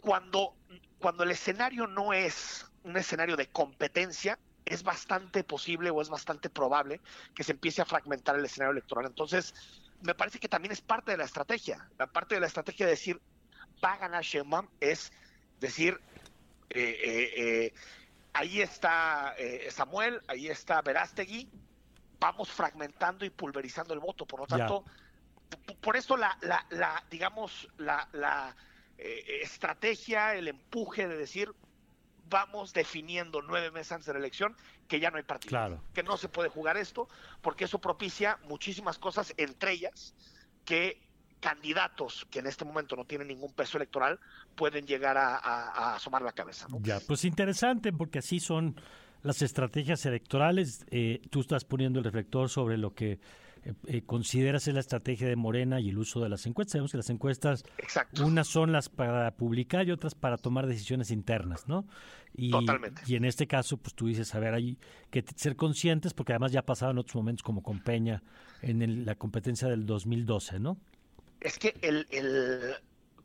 [0.00, 0.54] cuando,
[0.98, 4.38] cuando el escenario no es un escenario de competencia,
[4.68, 7.00] es bastante posible o es bastante probable
[7.34, 9.06] que se empiece a fragmentar el escenario electoral.
[9.06, 9.54] Entonces,
[10.02, 11.88] me parece que también es parte de la estrategia.
[11.98, 13.20] La parte de la estrategia de decir,
[13.84, 15.12] va a ganar Sheinbaum, es
[15.60, 16.00] decir,
[16.70, 17.74] eh, eh, eh,
[18.32, 19.34] ahí está
[19.70, 21.48] Samuel, ahí está Verástegui,
[22.20, 24.26] vamos fragmentando y pulverizando el voto.
[24.26, 24.84] Por lo tanto,
[25.80, 28.54] por eso la, la, la digamos, la, la
[28.96, 31.52] estrategia, el empuje de decir
[32.28, 34.54] vamos definiendo nueve meses antes de la elección
[34.86, 37.08] que ya no hay partido, que no se puede jugar esto,
[37.40, 40.14] porque eso propicia muchísimas cosas, entre ellas
[40.64, 41.00] que
[41.40, 44.18] candidatos que en este momento no tienen ningún peso electoral
[44.54, 46.66] pueden llegar a, asomar la cabeza.
[46.80, 48.80] Ya, pues interesante, porque así son
[49.22, 50.84] las estrategias electorales.
[50.90, 53.20] Eh, tú estás poniendo el reflector sobre lo que
[53.64, 56.72] eh, eh, consideras la estrategia de Morena y el uso de las encuestas.
[56.72, 57.64] Sabemos que las encuestas,
[58.22, 61.86] unas son las para publicar y otras para tomar decisiones internas, ¿no?
[62.34, 63.02] Y, Totalmente.
[63.06, 64.78] Y en este caso, pues tú dices, a ver, hay
[65.10, 68.22] que ser conscientes, porque además ya en otros momentos, como con Peña,
[68.62, 70.76] en la competencia del 2012, ¿no?
[71.40, 72.74] Es que el, el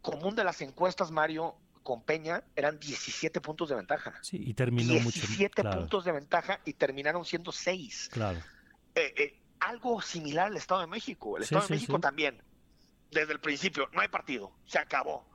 [0.02, 4.14] común de las encuestas, Mario, con Peña eran 17 puntos de ventaja.
[4.22, 8.10] Sí, y terminó 17 puntos de ventaja y terminaron siendo 6.
[8.12, 8.40] Claro.
[8.96, 11.38] Eh, eh, algo similar al Estado de México.
[11.38, 12.42] El Estado de México también,
[13.12, 15.26] desde el principio, no hay partido, se acabó.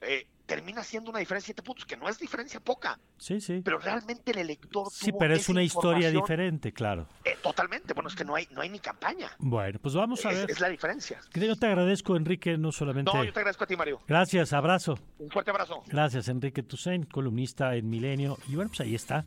[0.00, 2.98] Eh, termina siendo una diferencia de 7 puntos, que no es diferencia poca.
[3.16, 3.62] Sí, sí.
[3.64, 4.88] Pero realmente el elector.
[4.90, 7.08] Sí, pero es una historia diferente, claro.
[7.24, 7.94] Eh, totalmente.
[7.94, 9.30] Bueno, es que no hay, no hay ni campaña.
[9.38, 10.50] Bueno, pues vamos a ver.
[10.50, 11.20] Es la diferencia.
[11.32, 13.10] Yo te agradezco, Enrique, no solamente.
[13.12, 14.00] No, yo te agradezco a ti, Mario.
[14.06, 14.98] Gracias, abrazo.
[15.18, 15.82] Un fuerte abrazo.
[15.86, 18.38] Gracias, Enrique Tucen, columnista en Milenio.
[18.48, 19.24] Y bueno, pues ahí está.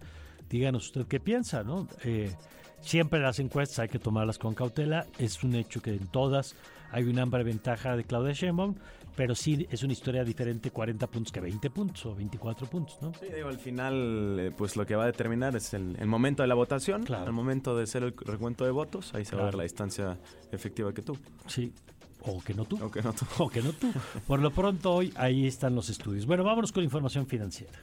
[0.49, 1.87] Díganos usted qué piensa, ¿no?
[2.03, 2.33] Eh,
[2.81, 5.05] Siempre las encuestas hay que tomarlas con cautela.
[5.17, 6.55] Es un hecho que en todas
[6.91, 8.75] hay una amplia ventaja de Claudia Sheinbaum,
[9.15, 13.11] pero sí es una historia diferente 40 puntos que 20 puntos o 24 puntos, ¿no?
[13.19, 16.47] Sí, digo, al final, eh, pues lo que va a determinar es el, momento de
[16.47, 17.25] la votación, claro.
[17.25, 20.17] el momento de hacer el recuento de votos, ahí se va a ver la distancia
[20.51, 21.17] efectiva que tú.
[21.47, 21.73] Sí.
[22.21, 22.77] O que no tú.
[22.83, 23.25] O que no tú.
[23.43, 23.91] O que no tú.
[24.27, 26.25] Por lo pronto hoy ahí están los estudios.
[26.25, 27.79] Bueno, vámonos con información financiera.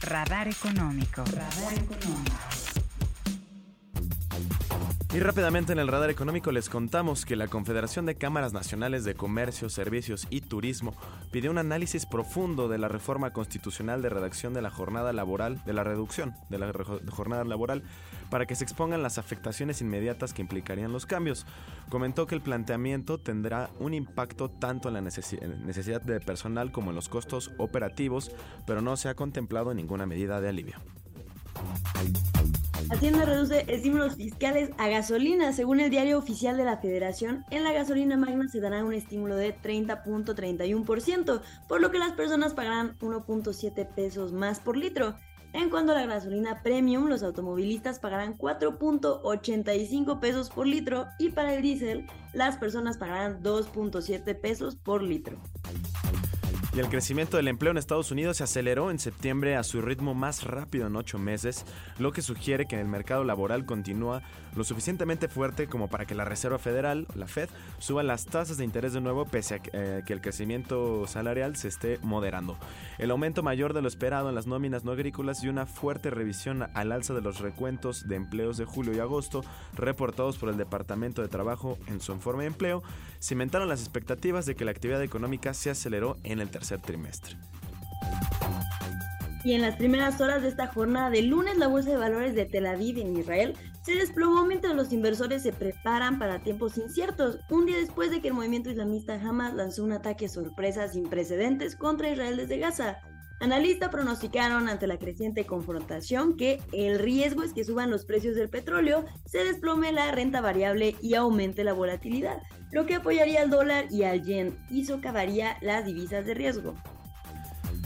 [0.00, 1.24] Radar Económico.
[5.12, 9.16] Y rápidamente en el radar económico les contamos que la Confederación de Cámaras Nacionales de
[9.16, 10.94] Comercio, Servicios y Turismo
[11.32, 15.72] pidió un análisis profundo de la reforma constitucional de redacción de la jornada laboral, de
[15.72, 16.72] la reducción de la
[17.10, 17.82] jornada laboral,
[18.30, 21.44] para que se expongan las afectaciones inmediatas que implicarían los cambios.
[21.88, 26.96] Comentó que el planteamiento tendrá un impacto tanto en la necesidad de personal como en
[26.96, 28.30] los costos operativos,
[28.64, 30.76] pero no se ha contemplado ninguna medida de alivio.
[32.90, 35.52] Hacienda reduce estímulos fiscales a gasolina.
[35.52, 39.36] Según el diario oficial de la Federación, en la gasolina magna se dará un estímulo
[39.36, 45.14] de 30.31%, por lo que las personas pagarán 1.7 pesos más por litro.
[45.52, 51.54] En cuanto a la gasolina premium, los automovilistas pagarán 4.85 pesos por litro y para
[51.54, 55.38] el diésel, las personas pagarán 2.7 pesos por litro.
[56.72, 60.14] Y el crecimiento del empleo en Estados Unidos se aceleró en septiembre a su ritmo
[60.14, 61.64] más rápido en ocho meses,
[61.98, 64.22] lo que sugiere que el mercado laboral continúa
[64.54, 67.48] lo suficientemente fuerte como para que la Reserva Federal, la Fed,
[67.78, 71.68] suba las tasas de interés de nuevo pese a eh, que el crecimiento salarial se
[71.68, 72.56] esté moderando.
[72.98, 76.68] El aumento mayor de lo esperado en las nóminas no agrícolas y una fuerte revisión
[76.74, 79.42] al alza de los recuentos de empleos de julio y agosto
[79.74, 82.82] reportados por el Departamento de Trabajo en su informe de empleo
[83.20, 87.36] cimentaron las expectativas de que la actividad económica se aceleró en el tercer trimestre.
[89.42, 92.44] Y en las primeras horas de esta jornada de lunes, la bolsa de valores de
[92.44, 97.64] Tel Aviv en Israel se desplomó mientras los inversores se preparan para tiempos inciertos, un
[97.64, 102.10] día después de que el movimiento islamista Hamas lanzó un ataque sorpresa sin precedentes contra
[102.10, 102.98] Israel desde Gaza.
[103.40, 108.50] Analistas pronosticaron ante la creciente confrontación que el riesgo es que suban los precios del
[108.50, 113.86] petróleo, se desplome la renta variable y aumente la volatilidad, lo que apoyaría al dólar
[113.90, 116.74] y al yen y socavaría las divisas de riesgo.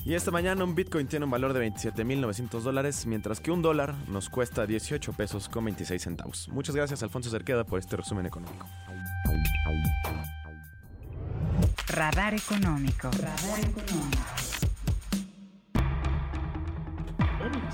[0.06, 3.94] Y esta mañana un Bitcoin tiene un valor de 27.900 dólares, mientras que un dólar
[4.08, 6.48] nos cuesta 18 pesos con 26 centavos.
[6.50, 8.66] Muchas gracias Alfonso Cerqueda por este resumen económico.
[11.88, 13.10] Radar económico.
[13.12, 14.18] Radar económico.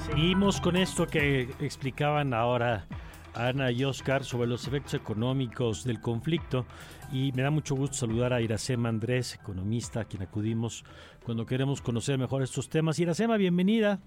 [0.06, 2.86] Seguimos con esto que explicaban ahora
[3.34, 6.66] Ana y Oscar sobre los efectos económicos del conflicto
[7.12, 10.84] y me da mucho gusto saludar a Iracema Andrés, economista, a quien acudimos
[11.24, 12.98] cuando queremos conocer mejor estos temas.
[12.98, 14.00] Iracema, bienvenida.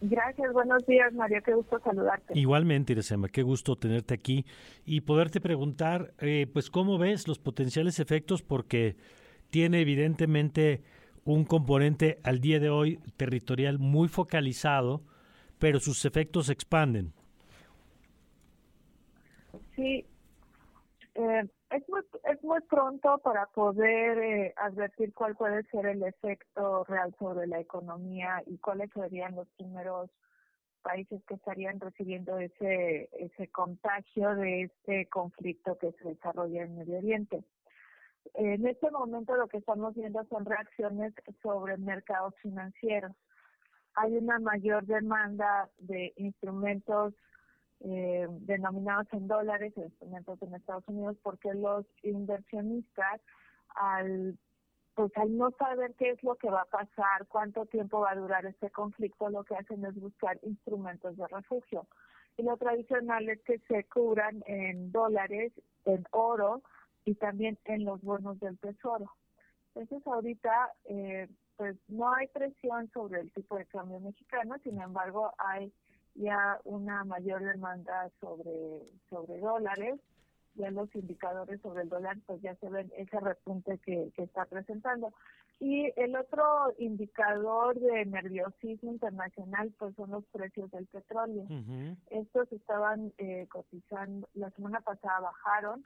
[0.00, 2.38] Gracias, buenos días María, qué gusto saludarte.
[2.38, 4.44] Igualmente, Iracema, qué gusto tenerte aquí
[4.84, 8.42] y poderte preguntar, eh, pues, ¿cómo ves los potenciales efectos?
[8.42, 8.96] Porque
[9.50, 10.82] tiene evidentemente
[11.24, 15.02] un componente al día de hoy territorial muy focalizado,
[15.58, 17.12] pero sus efectos se expanden.
[19.78, 20.04] Sí,
[21.14, 26.82] eh, es, muy, es muy pronto para poder eh, advertir cuál puede ser el efecto
[26.82, 30.10] real sobre la economía y cuáles serían los primeros
[30.82, 36.98] países que estarían recibiendo ese, ese contagio de este conflicto que se desarrolla en Medio
[36.98, 37.44] Oriente.
[38.34, 43.12] En este momento lo que estamos viendo son reacciones sobre mercados financieros.
[43.94, 47.14] Hay una mayor demanda de instrumentos
[47.80, 53.20] eh, denominados en dólares, instrumentos en Estados Unidos, porque los inversionistas
[53.74, 54.38] al
[54.94, 58.16] pues al no saber qué es lo que va a pasar, cuánto tiempo va a
[58.16, 61.86] durar este conflicto, lo que hacen es buscar instrumentos de refugio.
[62.36, 65.52] Y lo tradicional es que se cubran en dólares,
[65.84, 66.62] en oro
[67.04, 69.12] y también en los bonos del tesoro.
[69.76, 75.32] Entonces ahorita eh, pues no hay presión sobre el tipo de cambio mexicano, sin embargo
[75.38, 75.72] hay
[76.18, 80.00] ya una mayor demanda sobre, sobre dólares,
[80.54, 84.44] ya los indicadores sobre el dólar pues ya se ven ese repunte que, que está
[84.44, 85.12] presentando.
[85.60, 91.46] Y el otro indicador de nerviosismo internacional pues son los precios del petróleo.
[92.10, 95.84] Estos estaban eh, cotizando, la semana pasada bajaron,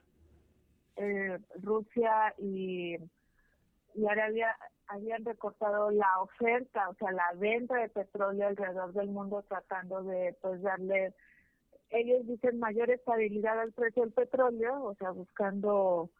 [0.96, 2.96] eh, Rusia y,
[3.94, 4.54] y Arabia
[4.93, 10.36] habían recortado la oferta, o sea, la venta de petróleo alrededor del mundo tratando de
[10.40, 11.14] pues darle,
[11.90, 16.11] ellos dicen mayor estabilidad al precio del petróleo, o sea, buscando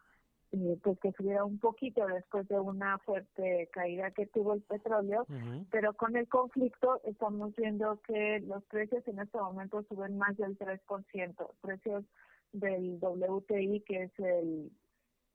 [0.51, 5.25] eh, pues que subiera un poquito después de una fuerte caída que tuvo el petróleo,
[5.69, 10.57] pero con el conflicto estamos viendo que los precios en este momento suben más del
[10.57, 12.03] 3%, precios
[12.51, 14.71] del WTI, que es el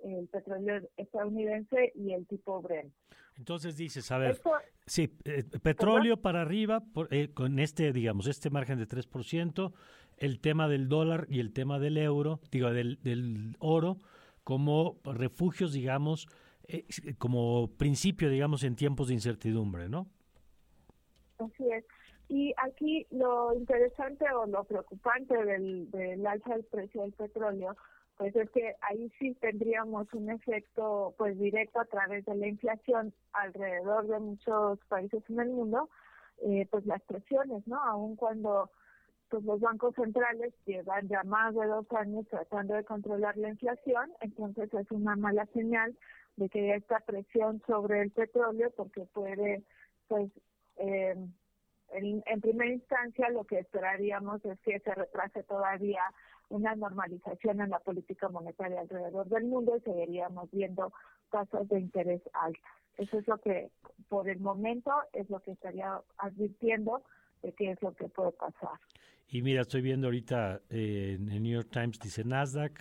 [0.03, 2.93] el petróleo estadounidense y el tipo Brent.
[3.37, 4.41] Entonces dices, a ver,
[4.87, 9.73] sí, eh, petróleo para arriba eh, con este, digamos, este margen de 3%,
[10.17, 13.99] el tema del dólar y el tema del euro, digo, del, del oro,
[14.43, 16.27] como refugios, digamos,
[16.67, 16.85] eh,
[17.19, 20.09] como principio, digamos, en tiempos de incertidumbre, ¿no?
[21.39, 21.85] Así es.
[22.29, 27.77] Y aquí lo interesante o lo preocupante del, del alza del precio del petróleo
[28.19, 33.15] pues es que ahí sí tendríamos un efecto pues directo a través de la inflación
[33.33, 35.89] alrededor de muchos países en el mundo,
[36.43, 37.81] eh, pues las presiones, ¿no?
[37.81, 38.71] Aun cuando
[39.29, 44.11] pues los bancos centrales llevan ya más de dos años tratando de controlar la inflación,
[44.21, 45.97] entonces es una mala señal
[46.37, 49.63] de que hay esta presión sobre el petróleo porque puede,
[50.09, 50.31] pues,
[50.79, 51.15] eh,
[51.91, 56.03] en, en primera instancia lo que esperaríamos es que se retrase todavía
[56.49, 60.93] una normalización en la política monetaria alrededor del mundo y seguiríamos viendo
[61.31, 62.73] tasas de interés altas.
[62.97, 63.71] Eso es lo que,
[64.09, 67.03] por el momento, es lo que estaría advirtiendo
[67.43, 68.79] de qué es lo que puede pasar.
[69.29, 72.81] Y mira, estoy viendo ahorita eh, en el New York Times, dice Nasdaq,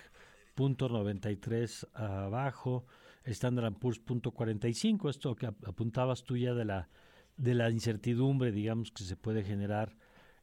[0.54, 2.86] punto 93 abajo,
[3.24, 6.88] Standard Poor's punto 45, esto que apuntabas tú ya de la,
[7.36, 9.94] de la incertidumbre, digamos, que se puede generar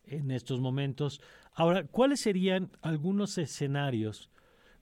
[0.08, 1.22] en estos momentos.
[1.54, 4.30] Ahora, ¿cuáles serían algunos escenarios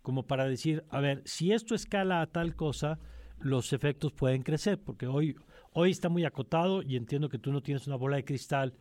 [0.02, 3.00] como para decir, a ver, si esto escala a tal cosa,
[3.40, 4.80] los efectos pueden crecer?
[4.82, 5.36] Porque hoy,
[5.72, 8.74] hoy está muy acotado y entiendo que tú no tienes una bola de cristal,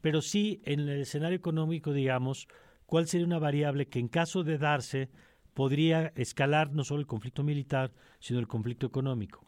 [0.00, 2.46] pero sí en el escenario económico, digamos,
[2.86, 5.10] ¿cuál sería una variable que en caso de darse
[5.54, 9.47] podría escalar no solo el conflicto militar, sino el conflicto económico?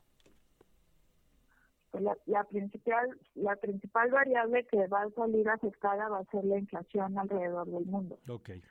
[1.91, 6.45] Pues la, la, principal la principal variable que va a salir afectada va a ser
[6.45, 8.19] la inflación alrededor del mundo.
[8.29, 8.63] Okay.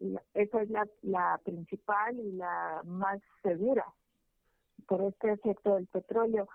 [0.00, 3.84] Y esa es la, la principal y la más segura
[4.86, 6.48] por este efecto del petróleo.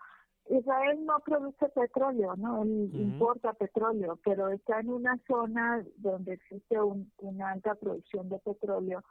[0.49, 2.63] Israel no produce petróleo, ¿no?
[2.63, 8.39] Él importa petróleo, pero está en una zona donde existe un, una alta producción de
[8.39, 9.03] petróleo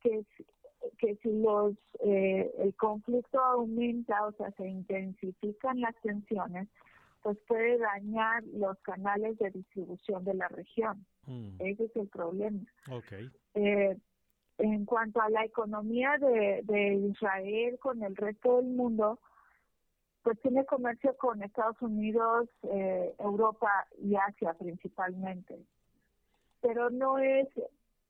[0.00, 0.26] que es
[0.98, 6.68] que si los eh, el conflicto aumenta, o sea, se intensifican las tensiones,
[7.22, 11.06] pues puede dañar los canales de distribución de la región.
[11.26, 11.56] Mm.
[11.60, 12.60] Ese es el problema.
[12.90, 13.30] Okay.
[13.54, 13.96] Eh,
[14.58, 19.18] en cuanto a la economía de, de Israel con el resto del mundo,
[20.22, 25.58] pues tiene comercio con Estados Unidos, eh, Europa y Asia principalmente.
[26.60, 27.48] Pero no es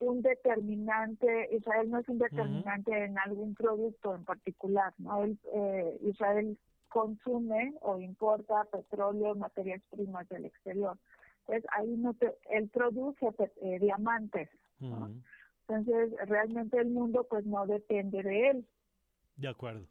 [0.03, 5.25] un determinante, Israel no es un determinante en algún producto en particular, ¿no?
[5.25, 10.99] Eh, Israel consume o importa petróleo, materias primas del exterior.
[11.41, 12.15] Entonces, ahí no
[12.51, 13.27] él produce
[13.63, 14.49] eh, diamantes,
[14.81, 18.67] Entonces, realmente el mundo pues no depende de él.
[19.37, 19.87] De acuerdo.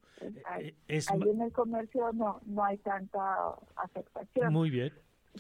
[0.45, 4.53] ahí, eh, ahí en el comercio no, no hay tanta afectación.
[4.53, 4.93] Muy bien.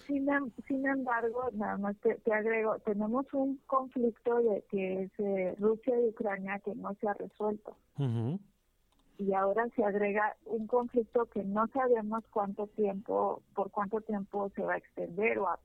[0.07, 0.25] Sin,
[0.67, 6.09] sin embargo, nada más te, agrego, tenemos un conflicto de que es eh, Rusia y
[6.09, 7.75] Ucrania que no se ha resuelto.
[9.17, 14.63] y ahora se agrega un conflicto que no sabemos cuánto tiempo, por cuánto tiempo se
[14.63, 15.59] va a extender o a,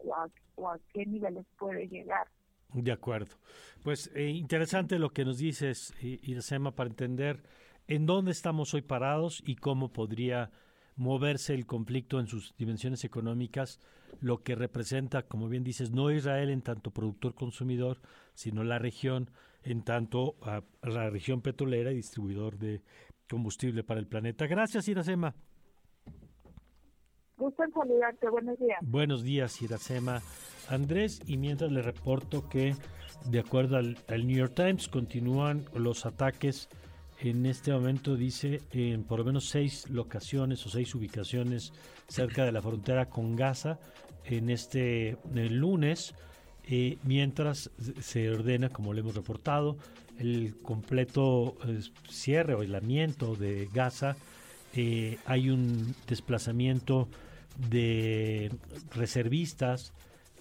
[0.56, 2.26] o a, qué niveles puede llegar.
[2.74, 3.36] De acuerdo.
[3.82, 7.44] Pues eh, interesante lo que nos dices, Iracema, para entender
[7.86, 10.50] en dónde estamos hoy parados y cómo podría
[10.96, 13.80] moverse el conflicto en sus dimensiones económicas,
[14.20, 18.00] lo que representa, como bien dices, no Israel en tanto productor consumidor,
[18.34, 19.30] sino la región
[19.62, 22.82] en tanto a la región petrolera y distribuidor de
[23.28, 24.46] combustible para el planeta.
[24.46, 25.34] Gracias, Iracema.
[27.36, 28.30] Gusto en saludarte.
[28.30, 28.78] Buenos días.
[28.82, 30.22] Buenos días, Iracema.
[30.68, 32.74] Andrés, y mientras le reporto que,
[33.26, 36.68] de acuerdo al, New York Times, continúan los ataques.
[37.18, 41.72] En este momento dice en por lo menos seis locaciones o seis ubicaciones
[42.08, 43.78] cerca de la frontera con Gaza
[44.24, 46.14] en este el lunes,
[46.68, 49.76] eh, mientras se ordena, como le hemos reportado,
[50.18, 54.16] el completo eh, cierre o aislamiento de Gaza.
[54.74, 57.08] Eh, hay un desplazamiento
[57.70, 58.50] de
[58.94, 59.92] reservistas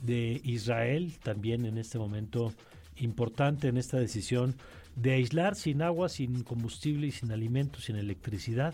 [0.02, 2.54] de Israel también en este momento
[2.98, 4.56] importante en esta decisión
[4.96, 8.74] de aislar sin agua, sin combustible y sin alimentos, sin electricidad.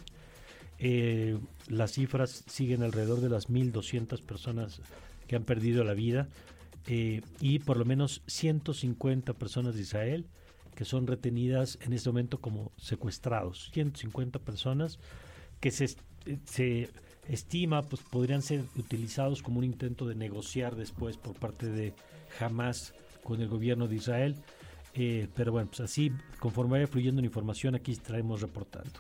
[0.80, 4.82] Eh, las cifras siguen alrededor de las 1.200 personas
[5.28, 6.28] que han perdido la vida
[6.88, 10.26] y por lo menos 150 personas de Israel
[10.76, 13.69] que son retenidas en este momento como secuestrados.
[13.74, 14.99] 150 personas
[15.59, 15.95] que se,
[16.45, 16.89] se
[17.28, 21.93] estima pues podrían ser utilizados como un intento de negociar después por parte de
[22.39, 22.93] Hamas
[23.24, 24.36] con el gobierno de Israel.
[24.93, 28.99] Eh, pero bueno, pues así, conforme fluyendo la información, aquí estaremos reportando.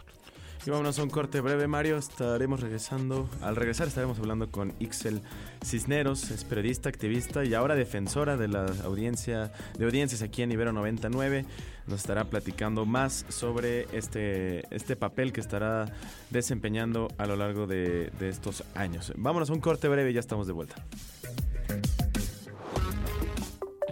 [0.65, 1.97] Y vámonos a un corte breve, Mario.
[1.97, 3.27] Estaremos regresando.
[3.41, 5.21] Al regresar estaremos hablando con Ixel
[5.65, 10.71] Cisneros, es periodista, activista y ahora defensora de la audiencia de audiencias aquí en Ibero
[10.71, 11.45] 99.
[11.87, 15.91] Nos estará platicando más sobre este, este papel que estará
[16.29, 19.13] desempeñando a lo largo de, de estos años.
[19.17, 20.75] Vámonos a un corte breve y ya estamos de vuelta.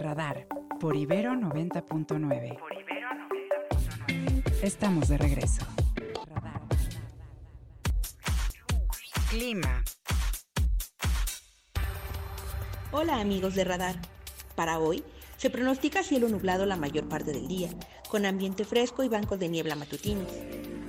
[0.00, 0.46] Radar
[0.80, 2.58] por Ibero 90.9.
[4.62, 5.66] Estamos de regreso.
[9.28, 9.84] Clima.
[12.92, 13.96] Hola amigos de Radar.
[14.54, 15.04] Para hoy
[15.36, 17.68] se pronostica cielo nublado la mayor parte del día,
[18.08, 20.32] con ambiente fresco y bancos de niebla matutinos.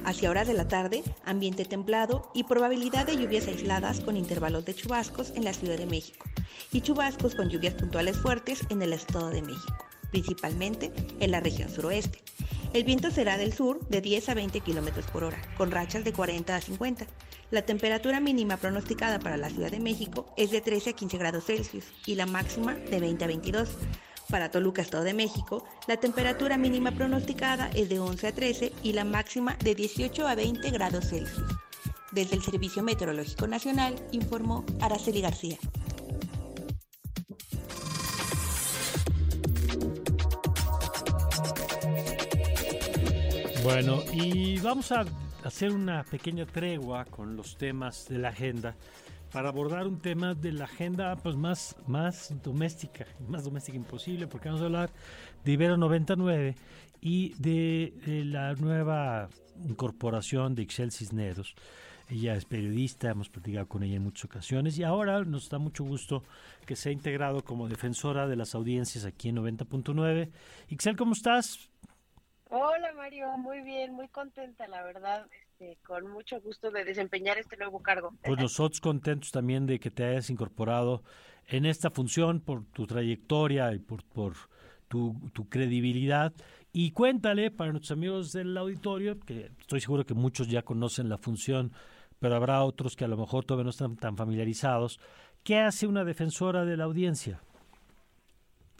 [0.04, 4.74] Hacia horas de la tarde, ambiente templado y probabilidad de lluvias aisladas con intervalos de
[4.74, 6.26] chubascos en la Ciudad de México
[6.72, 11.70] y chubascos con lluvias puntuales fuertes en el Estado de México, principalmente en la región
[11.70, 12.20] suroeste.
[12.74, 16.14] El viento será del sur de 10 a 20 km por hora, con rachas de
[16.14, 17.06] 40 a 50.
[17.52, 21.45] La temperatura mínima pronosticada para la Ciudad de México es de 13 a 15 grados
[21.45, 23.70] Celsius y la máxima de 20 a 22.
[24.32, 28.94] Para Toluca, Estado de México, la temperatura mínima pronosticada es de 11 a 13 y
[28.94, 31.52] la máxima de 18 a 20 grados Celsius.
[32.14, 35.58] Desde el Servicio Meteorológico Nacional informó Araceli García.
[43.64, 45.06] Bueno, y vamos a
[45.44, 48.76] hacer una pequeña tregua con los temas de la agenda
[49.32, 54.50] para abordar un tema de la agenda pues más, más doméstica, más doméstica imposible, porque
[54.50, 54.90] vamos a hablar
[55.44, 56.56] de Ibero 99
[57.00, 59.30] y de, la nueva
[59.66, 61.56] incorporación de Ixel Cisneros.
[62.10, 65.86] Ella es periodista, hemos platicado con ella en muchas ocasiones y ahora nos da mucho
[65.86, 66.24] gusto
[66.66, 70.30] que se ha integrado como defensora de las audiencias aquí en 90.9.
[70.68, 71.70] Ixel, ¿cómo estás?
[72.50, 75.26] Hola Mario, muy bien, muy contenta, la verdad,
[75.62, 78.14] este, con mucho gusto de desempeñar este nuevo cargo.
[78.24, 81.03] Pues nosotros contentos también de que te hayas incorporado
[81.47, 84.34] en esta función por tu trayectoria y por, por
[84.88, 86.34] tu, tu credibilidad.
[86.74, 91.18] Y cuéntale para nuestros amigos del auditorio, que estoy seguro que muchos ya conocen la
[91.18, 91.72] función,
[92.20, 94.99] pero habrá otros que a lo mejor todavía no están tan familiarizados,
[95.43, 97.41] ¿qué hace una defensora de la audiencia?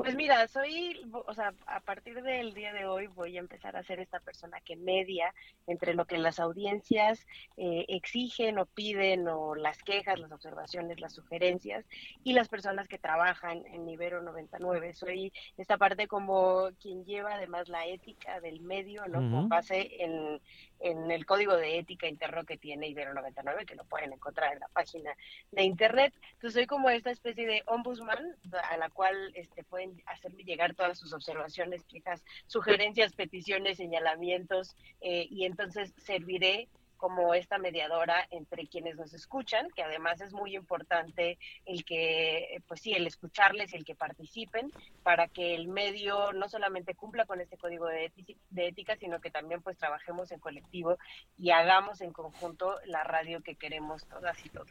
[0.04, 3.84] Pues mira, soy, o sea, a partir del día de hoy voy a empezar a
[3.84, 5.34] ser esta persona que media
[5.68, 7.28] entre lo que las audiencias
[7.58, 11.86] eh, exigen o piden o las quejas, las observaciones, las sugerencias
[12.24, 14.94] y las personas que trabajan en Ibero 99.
[14.94, 19.20] Soy esta parte como quien lleva además la ética del medio, ¿no?
[19.20, 20.42] Con base en,
[20.82, 24.60] en el código de ética interno que tiene Ibero 99, que lo pueden encontrar en
[24.60, 25.16] la página
[25.52, 26.14] de internet.
[26.34, 28.36] Entonces soy como esta especie de ombudsman
[28.70, 35.28] a la cual este, pueden hacerme llegar todas sus observaciones, quejas, sugerencias, peticiones, señalamientos, eh,
[35.30, 36.68] y entonces serviré
[37.02, 42.82] como esta mediadora entre quienes nos escuchan, que además es muy importante el que, pues
[42.82, 44.72] sí, el escucharles, el que participen,
[45.02, 48.12] para que el medio no solamente cumpla con este código de,
[48.52, 51.00] de ética, sino que también pues trabajemos en colectivo
[51.40, 54.70] y hagamos en conjunto la radio que queremos todas y todos.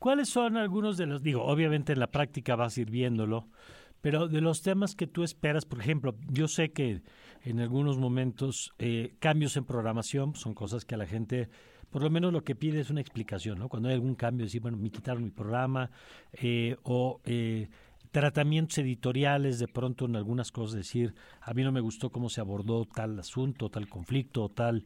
[0.00, 3.46] ¿Cuáles son algunos de los, digo, obviamente en la práctica vas a ir viéndolo,
[4.00, 7.02] pero de los temas que tú esperas, por ejemplo, yo sé que
[7.42, 11.48] en algunos momentos eh, cambios en programación son cosas que a la gente,
[11.90, 13.68] por lo menos lo que pide es una explicación, ¿no?
[13.68, 15.90] Cuando hay algún cambio, decir, bueno, me quitaron mi programa
[16.32, 17.68] eh, o eh,
[18.10, 22.40] tratamientos editoriales, de pronto en algunas cosas decir, a mí no me gustó cómo se
[22.40, 24.84] abordó tal asunto, tal conflicto, tal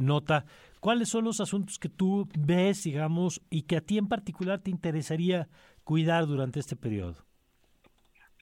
[0.00, 0.44] nota.
[0.80, 4.70] ¿Cuáles son los asuntos que tú ves, digamos, y que a ti en particular te
[4.70, 5.48] interesaría
[5.82, 7.24] cuidar durante este periodo?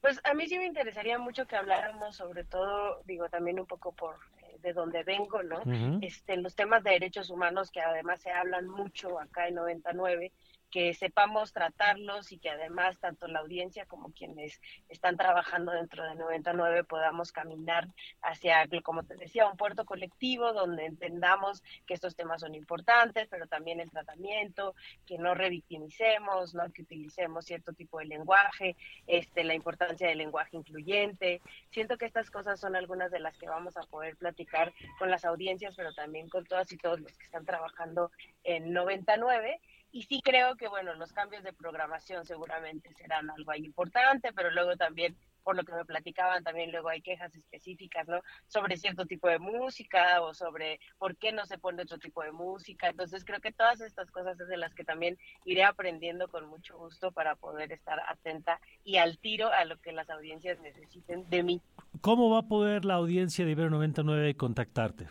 [0.01, 3.93] Pues a mí sí me interesaría mucho que habláramos, sobre todo, digo, también un poco
[3.93, 5.63] por eh, de donde vengo, ¿no?
[6.01, 10.33] Este, los temas de derechos humanos que además se hablan mucho acá en 99
[10.71, 16.15] que sepamos tratarlos y que además tanto la audiencia como quienes están trabajando dentro de
[16.15, 17.89] 99 podamos caminar
[18.23, 23.47] hacia, como te decía, un puerto colectivo donde entendamos que estos temas son importantes, pero
[23.47, 24.75] también el tratamiento,
[25.07, 26.71] que no revictimicemos, ¿no?
[26.73, 31.41] que utilicemos cierto tipo de lenguaje, este, la importancia del lenguaje incluyente.
[31.71, 35.25] Siento que estas cosas son algunas de las que vamos a poder platicar con las
[35.25, 38.11] audiencias, pero también con todas y todos los que están trabajando
[38.45, 39.61] en 99
[39.93, 44.51] y sí creo que, bueno, los cambios de programación seguramente serán algo ahí importante, pero
[44.51, 48.21] luego también, por lo que me platicaban, también luego hay quejas específicas, ¿no?
[48.47, 52.31] Sobre cierto tipo de música o sobre por qué no se pone otro tipo de
[52.31, 52.89] música.
[52.89, 56.79] Entonces creo que todas estas cosas es de las que también iré aprendiendo con mucho
[56.79, 61.43] gusto para poder estar atenta y al tiro a lo que las audiencias necesiten de
[61.43, 61.63] mí.
[62.01, 65.09] ¿Cómo va a poder la audiencia de Ibero 99 contactarte?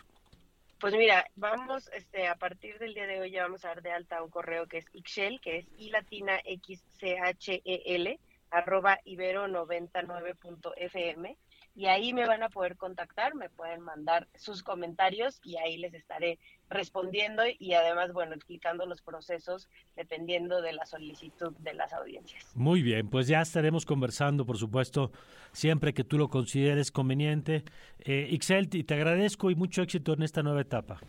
[0.80, 3.92] Pues mira, vamos, este, a partir del día de hoy ya vamos a dar de
[3.92, 8.18] alta un correo que es Ixchel, que es i latina x c h e l
[8.50, 11.36] arroba ibero99.fm
[11.74, 15.94] y ahí me van a poder contactar, me pueden mandar sus comentarios y ahí les
[15.94, 22.50] estaré respondiendo y además, bueno, explicando los procesos dependiendo de la solicitud de las audiencias.
[22.54, 25.12] Muy bien, pues ya estaremos conversando, por supuesto,
[25.52, 27.64] siempre que tú lo consideres conveniente.
[28.00, 31.00] Eh, Ixel, te agradezco y mucho éxito en esta nueva etapa.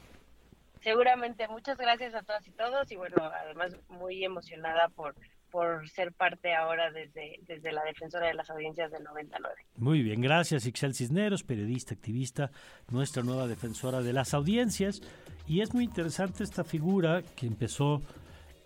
[0.81, 5.15] Seguramente, muchas gracias a todas y todos y bueno, además muy emocionada por
[5.51, 9.55] por ser parte ahora desde, desde la defensora de las audiencias del 99.
[9.75, 12.51] Muy bien, gracias Ixel Cisneros, periodista, activista,
[12.89, 15.01] nuestra nueva defensora de las audiencias.
[15.47, 18.01] Y es muy interesante esta figura que empezó,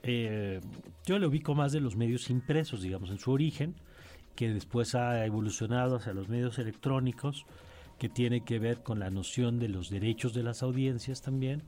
[0.04, 0.62] eh,
[1.06, 3.76] yo le ubico más de los medios impresos, digamos, en su origen,
[4.36, 7.46] que después ha evolucionado hacia los medios electrónicos,
[7.98, 11.64] que tiene que ver con la noción de los derechos de las audiencias también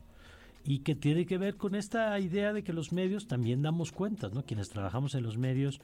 [0.68, 4.34] y que tiene que ver con esta idea de que los medios también damos cuentas,
[4.34, 4.44] ¿no?
[4.44, 5.80] Quienes trabajamos en los medios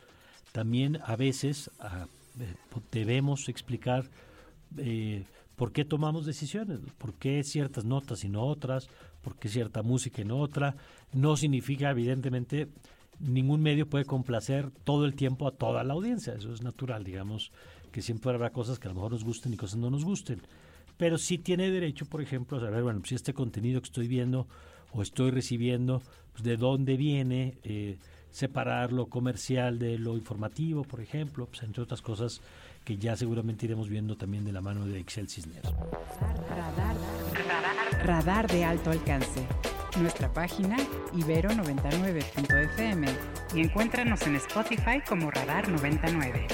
[0.52, 2.08] también a veces ah,
[2.38, 2.54] eh,
[2.92, 4.10] debemos explicar
[4.78, 5.24] eh,
[5.56, 8.90] por qué tomamos decisiones, por qué ciertas notas y no otras,
[9.22, 10.76] por qué cierta música y no otra.
[11.14, 12.68] No significa, evidentemente,
[13.22, 17.54] ningún medio puede complacer todo el tiempo a toda la audiencia, eso es natural, digamos,
[17.94, 20.42] que siempre habrá cosas que a lo mejor nos gusten y cosas no nos gusten.
[20.98, 24.46] Pero sí tiene derecho, por ejemplo, a saber, bueno, si este contenido que estoy viendo
[24.94, 27.98] o estoy recibiendo, pues, de dónde viene, eh,
[28.32, 32.42] separar lo comercial de lo informativo, por ejemplo, pues, entre otras cosas
[32.84, 35.74] que ya seguramente iremos viendo también de la mano de Excel Cisneros.
[36.50, 36.96] Radar,
[38.04, 39.48] radar de alto alcance.
[40.00, 40.78] Nuestra página
[41.14, 43.08] ibero99.fm
[43.54, 46.48] y encuéntranos en Spotify como Radar 99.